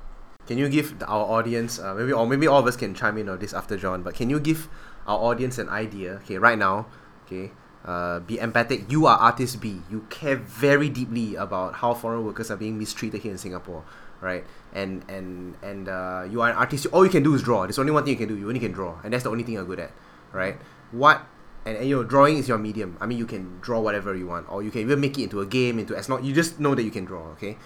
[0.47, 3.27] Can you give our audience, uh, maybe or maybe all of us can chime in
[3.29, 4.69] on this after John, but can you give
[5.07, 6.17] our audience an idea?
[6.23, 6.85] Okay, right now,
[7.25, 7.51] okay,
[7.83, 8.91] uh, be empathic.
[8.91, 9.81] You are artist B.
[9.89, 13.83] You care very deeply about how foreign workers are being mistreated here in Singapore,
[14.25, 14.41] right?
[14.73, 16.89] And and and uh, you are an artist.
[16.89, 17.63] All you can do is draw.
[17.69, 18.37] There's only one thing you can do.
[18.41, 19.93] You only can draw, and that's the only thing you're good at,
[20.33, 20.57] right?
[20.91, 21.21] What
[21.65, 22.97] and, and you know, drawing is your medium.
[22.99, 25.41] I mean, you can draw whatever you want, or you can even make it into
[25.41, 27.23] a game, into as long you just know that you can draw.
[27.37, 27.57] Okay,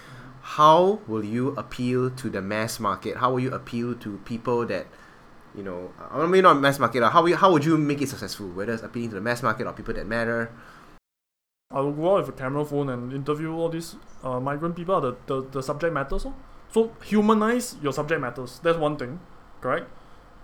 [0.42, 3.16] how will you appeal to the mass market?
[3.16, 4.86] How will you appeal to people that,
[5.54, 7.02] you know, I mean not mass market.
[7.02, 8.48] uh, How you, how would you make it successful?
[8.48, 10.50] Whether it's appealing to the mass market or people that matter.
[11.72, 13.94] I will go out with a camera phone and interview all these
[14.24, 15.00] uh, migrant people.
[15.00, 16.26] The, the, the subject matters.
[16.26, 16.34] oh.
[16.72, 18.60] So humanize your subject matters.
[18.62, 19.20] That's one thing,
[19.60, 19.88] correct?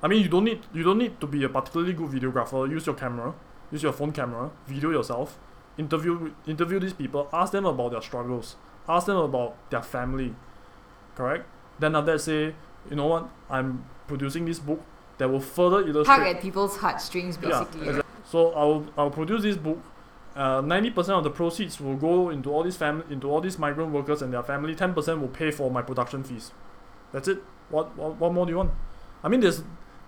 [0.02, 2.68] I mean, you don't need you don't need to be a particularly good videographer.
[2.68, 3.34] Use your camera,
[3.70, 5.38] use your phone camera, video yourself,
[5.78, 7.28] interview interview these people.
[7.32, 8.56] Ask them about their struggles.
[8.88, 10.34] Ask them about their family,
[11.14, 11.46] correct?
[11.78, 12.54] Then after that, say,
[12.90, 13.28] you know what?
[13.50, 14.80] I'm producing this book
[15.18, 16.16] that will further illustrate.
[16.16, 17.80] Tug at people's heartstrings, basically.
[17.80, 18.12] Yeah, exactly.
[18.24, 19.78] So I'll I'll produce this book.
[20.36, 23.58] Uh, Ninety percent of the proceeds will go into all these fam- into all these
[23.58, 24.74] migrant workers and their family.
[24.74, 26.52] Ten percent will pay for my production fees.
[27.12, 27.42] That's it.
[27.70, 28.72] What, what what more do you want?
[29.24, 29.62] I mean, there's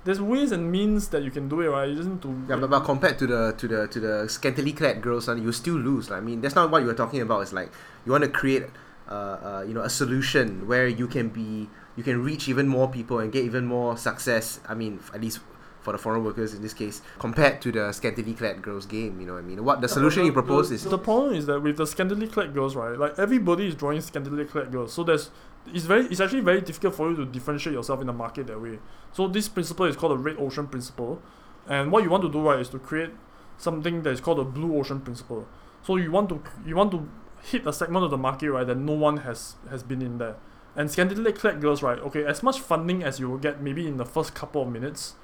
[0.04, 1.88] there's ways and means that you can do it, right?
[1.88, 2.28] You just need to.
[2.48, 5.50] Yeah, but, but compared to the to the to the scantily clad girls, uh, you
[5.52, 6.10] still lose.
[6.10, 7.40] I mean, that's not what you were talking about.
[7.40, 7.72] It's like
[8.04, 8.64] you want to create,
[9.08, 12.88] uh, uh, you know, a solution where you can be, you can reach even more
[12.88, 14.60] people and get even more success.
[14.68, 15.40] I mean, at least
[15.88, 19.20] for the foreign workers in this case compared to the scantily clad girls game.
[19.20, 19.64] You know what I mean?
[19.64, 22.76] What the solution you propose is the problem is that with the scantily clad girls,
[22.76, 22.98] right?
[22.98, 25.30] Like everybody is drawing scantily clad girls, so there's
[25.72, 28.60] it's very it's actually very difficult for you to differentiate yourself in the market that
[28.60, 28.78] way.
[29.12, 31.22] So this principle is called the red ocean principle,
[31.66, 33.10] and what you want to do right is to create
[33.56, 35.46] something that is called the blue ocean principle.
[35.82, 37.08] So you want to you want to
[37.42, 40.36] hit a segment of the market right that no one has has been in there.
[40.76, 41.98] And scantily clad girls, right?
[41.98, 45.14] Okay, as much funding as you will get maybe in the first couple of minutes,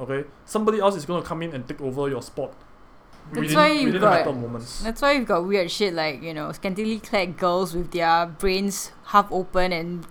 [0.00, 2.54] okay, somebody else is gonna come in and take over your spot.
[3.28, 4.82] That's within, why you've within got- moments.
[4.82, 8.90] That's why you've got weird shit like, you know, scantily clad girls with their brains
[9.06, 10.06] half open and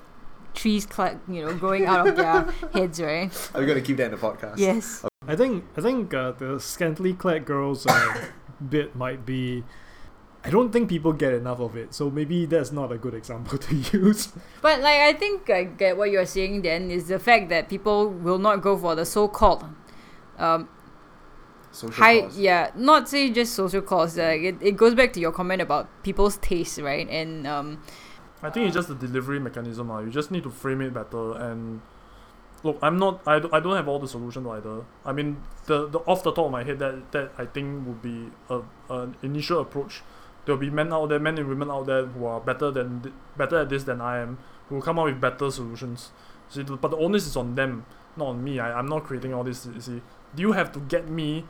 [0.54, 3.32] trees clad, you know, growing out of their heads, right?
[3.54, 4.58] Are we gonna keep that in the podcast?
[4.58, 5.06] Yes.
[5.28, 8.26] I think I think uh, the scantily clad girls uh,
[8.70, 9.64] bit might be.
[10.44, 13.58] I don't think people get enough of it, so maybe that's not a good example
[13.68, 14.32] to use.
[14.62, 18.10] But like I think I get what you're saying then is the fact that people
[18.10, 19.66] will not go for the so called
[20.38, 20.70] um
[21.72, 22.38] Social high cause.
[22.38, 24.18] yeah, not say just social cause.
[24.18, 27.08] Like it, it goes back to your comment about people's taste, right?
[27.10, 27.84] And um
[28.42, 29.92] I think it's just the delivery mechanism.
[29.92, 30.02] Uh.
[30.02, 31.34] You just need to frame it better.
[31.34, 31.82] And
[32.64, 33.22] look, I'm not.
[33.28, 34.86] I, do, I don't have all the solutions either.
[35.06, 38.02] I mean, the, the off the top of my head, that that I think would
[38.02, 40.02] be a an initial approach.
[40.46, 43.58] There'll be men out there, men and women out there who are better than better
[43.58, 44.38] at this than I am,
[44.68, 46.12] who will come up with better solutions.
[46.50, 47.86] See, but the onus is on them,
[48.18, 48.60] not on me.
[48.60, 49.66] I, I'm not creating all this.
[49.66, 50.02] You see,
[50.36, 51.46] you have to get me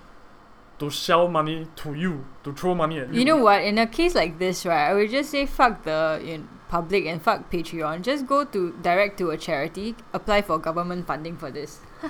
[0.79, 3.19] to shell money to you, to throw money at you.
[3.19, 6.21] you know what, in a case like this, right, I would just say fuck the
[6.23, 8.01] you know, public and fuck Patreon.
[8.01, 11.79] Just go to direct to a charity, apply for government funding for this.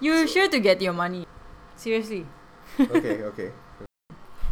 [0.00, 1.26] You're sure to get your money.
[1.76, 2.26] Seriously.
[2.78, 3.52] okay, okay.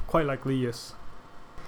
[0.08, 0.96] Quite likely, yes.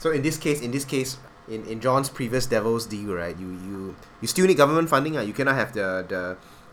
[0.00, 3.36] So in this case, in this case, in, in John's previous Devil's deal, right?
[3.36, 3.78] You you
[4.24, 5.16] you still need government funding.
[5.16, 5.20] Uh.
[5.20, 6.22] You cannot have the the,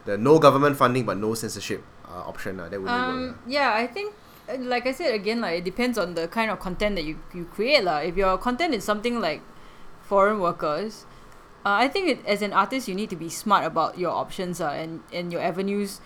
[0.08, 2.60] the no government funding but no censorship uh, option.
[2.60, 2.70] Uh.
[2.72, 3.36] That would Um, work.
[3.52, 4.16] yeah, I think,
[4.48, 7.20] uh, like I said again, like it depends on the kind of content that you,
[7.36, 8.00] you create, lah.
[8.00, 9.44] If your content is something like
[10.08, 11.04] foreign workers,
[11.68, 14.64] uh, I think it, as an artist you need to be smart about your options,
[14.64, 16.00] uh, and and your avenues,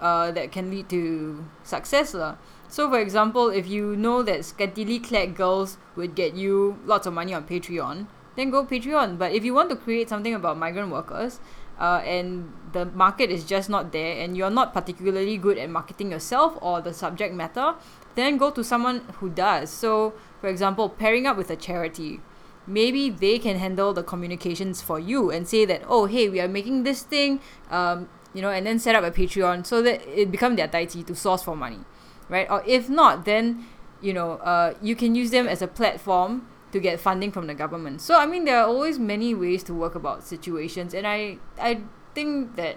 [0.00, 2.40] uh, that can lead to success, lah.
[2.72, 7.12] So, for example, if you know that scantily clad girls would get you lots of
[7.12, 9.18] money on Patreon, then go Patreon.
[9.18, 11.38] But if you want to create something about migrant workers,
[11.78, 16.10] uh, and the market is just not there, and you're not particularly good at marketing
[16.12, 17.74] yourself or the subject matter,
[18.14, 19.68] then go to someone who does.
[19.68, 22.22] So, for example, pairing up with a charity.
[22.66, 26.48] Maybe they can handle the communications for you and say that, oh, hey, we are
[26.48, 30.30] making this thing, um, you know, and then set up a Patreon so that it
[30.30, 31.80] become their daiji to source for money,
[32.28, 32.50] right?
[32.50, 33.66] Or if not, then,
[34.00, 37.54] you know, uh, you can use them as a platform to get funding from the
[37.54, 38.00] government.
[38.00, 41.82] So I mean, there are always many ways to work about situations, and I I
[42.14, 42.76] think that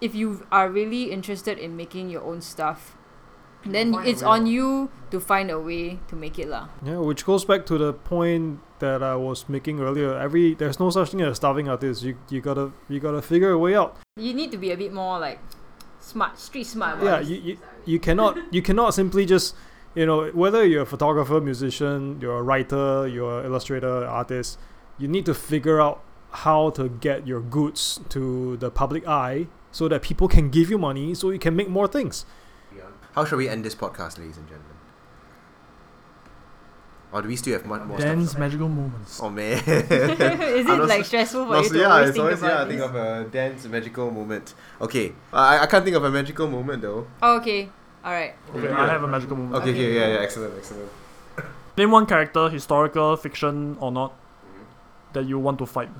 [0.00, 2.96] if you are really interested in making your own stuff,
[3.64, 6.68] then it's on you to find a way to make it lah.
[6.82, 10.18] Yeah, which goes back to the point that I was making earlier.
[10.18, 12.02] Every there's no such thing as starving artists.
[12.02, 13.98] You you gotta you gotta figure a way out.
[14.16, 15.38] You need to be a bit more like
[16.02, 17.00] smart, street smart.
[17.00, 19.54] About Yeah, you, you you cannot you cannot simply just
[19.94, 24.58] you know whether you're a photographer, musician, you're a writer, you're an illustrator, artist.
[24.98, 29.88] You need to figure out how to get your goods to the public eye so
[29.88, 32.24] that people can give you money so you can make more things.
[33.14, 34.71] How shall we end this podcast, ladies and gentlemen?
[37.12, 38.40] Or do we still have much more Dan's stuff?
[38.40, 39.20] magical moments.
[39.22, 39.58] Oh man.
[39.66, 42.60] is it I'm like stressful for you to yeah, always it's think always about yeah.
[42.60, 42.72] I this?
[42.72, 44.54] think of a dance magical moment.
[44.80, 47.06] Okay, I I can't think of a magical moment though.
[47.20, 47.68] Oh, okay,
[48.02, 48.32] all right.
[48.56, 49.56] Okay, I have a magical moment.
[49.60, 49.94] Okay, okay, Okay.
[49.94, 50.88] yeah, yeah, excellent, excellent.
[51.76, 54.16] Name one character, historical, fiction, or not,
[55.12, 55.90] that you want to fight.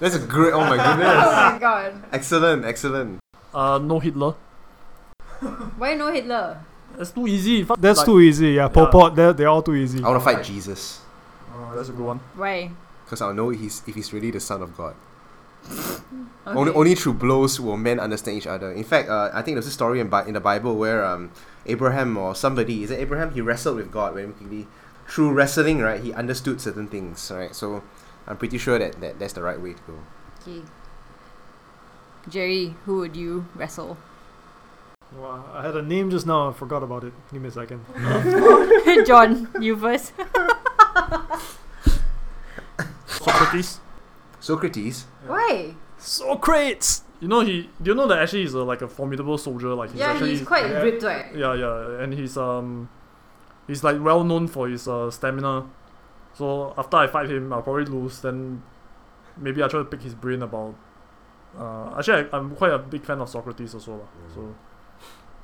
[0.00, 0.52] That's a great.
[0.52, 1.16] Oh my goodness.
[1.24, 2.02] Oh my god!
[2.12, 3.20] excellent, excellent.
[3.54, 4.34] Uh, no Hitler.
[5.80, 6.60] Why no Hitler?
[7.00, 7.64] That's too easy.
[7.64, 8.60] Fuck, That's like- too easy.
[8.60, 8.90] Yeah, Pol Yeah.
[8.92, 10.04] Pot, they're, they're all too easy.
[10.04, 11.00] I want to fight Jesus
[11.56, 12.20] Oh, that's a good one.
[12.36, 12.70] Why?
[13.04, 14.94] because I'll know he's if he's really the son of God.
[16.46, 16.56] Okay.
[16.58, 18.72] Only only through blows will men understand each other.
[18.72, 21.30] In fact, uh, I think there's a story in, Bi- in the Bible where um,
[21.66, 23.30] Abraham or somebody is it Abraham?
[23.34, 24.66] He wrestled with God when he
[25.06, 26.00] through wrestling, right?
[26.00, 27.54] He understood certain things, right?
[27.54, 27.84] So
[28.26, 29.98] I'm pretty sure that, that that's the right way to go.
[30.40, 30.62] Okay.
[32.28, 33.98] Jerry, who would you wrestle?
[35.16, 36.50] Wow, I had a name just now.
[36.50, 37.12] I forgot about it.
[37.32, 37.84] Give me a second.
[39.06, 40.12] John, you first.
[43.06, 43.80] Socrates.
[44.38, 45.06] Socrates.
[45.26, 45.74] Why?
[45.98, 47.02] Socrates.
[47.20, 47.68] You know he.
[47.82, 49.74] Do you know that actually he's a, like a formidable soldier?
[49.74, 50.30] Like he's yeah, actually.
[50.30, 50.80] he's quite yeah.
[50.80, 51.34] ripped, right?
[51.34, 52.88] Yeah, yeah, and he's um,
[53.66, 55.66] he's like well known for his uh, stamina.
[56.34, 58.20] So after I fight him, I'll probably lose.
[58.22, 58.62] Then
[59.36, 60.74] maybe I try to pick his brain about
[61.58, 63.98] Uh, actually, I, I'm quite a big fan of Socrates also.
[63.98, 64.10] lah.
[64.30, 64.54] So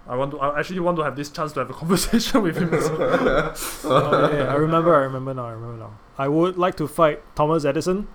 [0.09, 0.41] I want to.
[0.41, 2.73] I actually want to have this chance to have a conversation with him.
[2.73, 2.89] as
[3.85, 4.15] well.
[4.15, 4.95] Oh, yeah, yeah, I remember.
[4.95, 5.47] I remember now.
[5.47, 5.99] I remember now.
[6.19, 8.07] I would like to fight Thomas Edison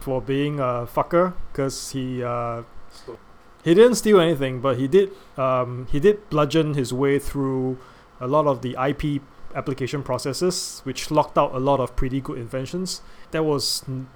[0.00, 2.62] for being a fucker because he uh,
[3.64, 7.78] he didn't steal anything, but he did um, he did bludgeon his way through
[8.20, 9.22] a lot of the IP
[9.54, 13.02] application processes, which locked out a lot of pretty good inventions.
[13.32, 14.08] That was n-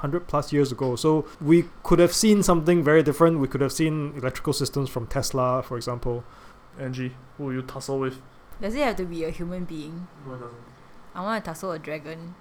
[0.00, 0.96] 100, 100 plus years ago.
[0.96, 3.38] So we could have seen something very different.
[3.38, 6.24] We could have seen electrical systems from Tesla, for example.
[6.78, 8.20] Angie, who will you tussle with?
[8.60, 10.06] Does it have to be a human being?
[10.26, 10.56] No, it doesn't.
[11.14, 12.34] I want to tussle a dragon.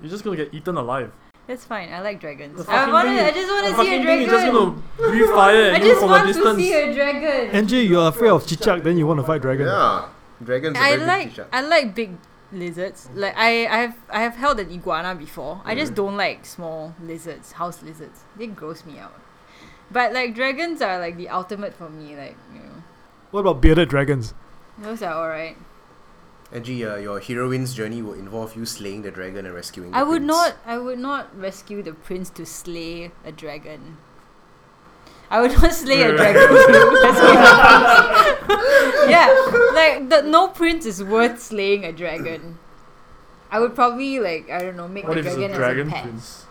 [0.00, 1.12] You're just gonna get eaten alive.
[1.46, 1.92] That's fine.
[1.92, 2.60] I like dragons.
[2.60, 3.24] I fucking want thing to.
[3.26, 4.54] I just want to see fucking a thing is just dragon.
[4.54, 6.58] gonna breathe fire I at you just from a want to distance.
[6.58, 7.50] see a dragon.
[7.56, 9.66] Angie, you're afraid of Chichak, then you want to fight dragon.
[9.66, 10.08] Yeah,
[10.44, 10.76] dragons.
[10.76, 11.46] are I very good like teacher.
[11.52, 12.10] I like big
[12.52, 13.08] lizards.
[13.14, 15.60] Like I, I have I have held an iguana before.
[15.64, 15.96] I just Mm.
[15.96, 18.24] don't like small lizards, house lizards.
[18.36, 19.14] They gross me out.
[19.90, 22.16] But like dragons are like the ultimate for me.
[22.16, 22.82] Like you know,
[23.30, 24.34] What about bearded dragons?
[24.78, 25.56] those are alright.
[26.52, 29.92] Angie, uh, your heroine's journey will involve you slaying the dragon and rescuing.
[29.92, 30.26] The I would prince.
[30.26, 33.98] not I would not rescue the prince to slay a dragon.
[35.30, 37.18] I would not slay a dragon to rescue the prince.
[39.10, 39.28] yeah,
[39.74, 42.58] like the no prince is worth slaying a dragon.
[43.50, 45.94] I would probably like I don't know make What the if it's dragon as a
[45.94, 46.02] pet.
[46.04, 46.46] prince?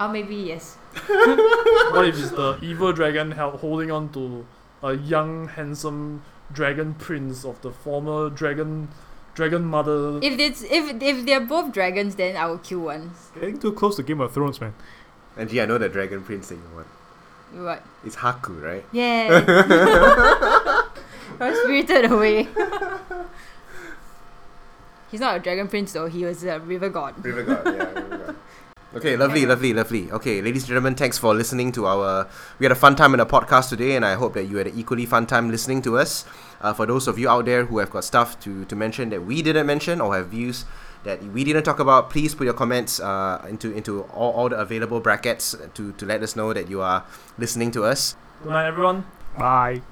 [0.00, 0.76] Or maybe yes.
[1.06, 4.46] What if it's the evil dragon held, holding on to
[4.82, 6.22] a young, handsome
[6.52, 8.88] dragon prince of the former dragon
[9.34, 10.18] dragon mother?
[10.22, 13.12] If it's if if they're both dragons, then I will kill one.
[13.34, 14.74] Getting too close to Game of Thrones, man.
[15.36, 16.86] Angie, I know the dragon prince that you want.
[17.52, 17.82] What?
[18.04, 18.84] It's Haku, right?
[18.92, 19.42] Yeah.
[21.40, 22.48] I was spirited away.
[25.10, 26.06] He's not a dragon prince though.
[26.06, 27.24] He was a river god.
[27.24, 28.36] River God, yeah, River God.
[28.92, 30.10] Okay, lovely, lovely, lovely.
[30.10, 32.28] Okay, ladies and gentlemen, thanks for listening to our.
[32.58, 34.66] We had a fun time in the podcast today, and I hope that you had
[34.66, 36.24] an equally fun time listening to us.
[36.60, 39.24] Uh, for those of you out there who have got stuff to, to mention that
[39.24, 40.64] we didn't mention or have views
[41.04, 44.58] that we didn't talk about, please put your comments uh, into into all, all the
[44.58, 47.04] available brackets to, to let us know that you are
[47.38, 48.16] listening to us.
[48.42, 49.06] Good night, everyone.
[49.38, 49.82] Bye.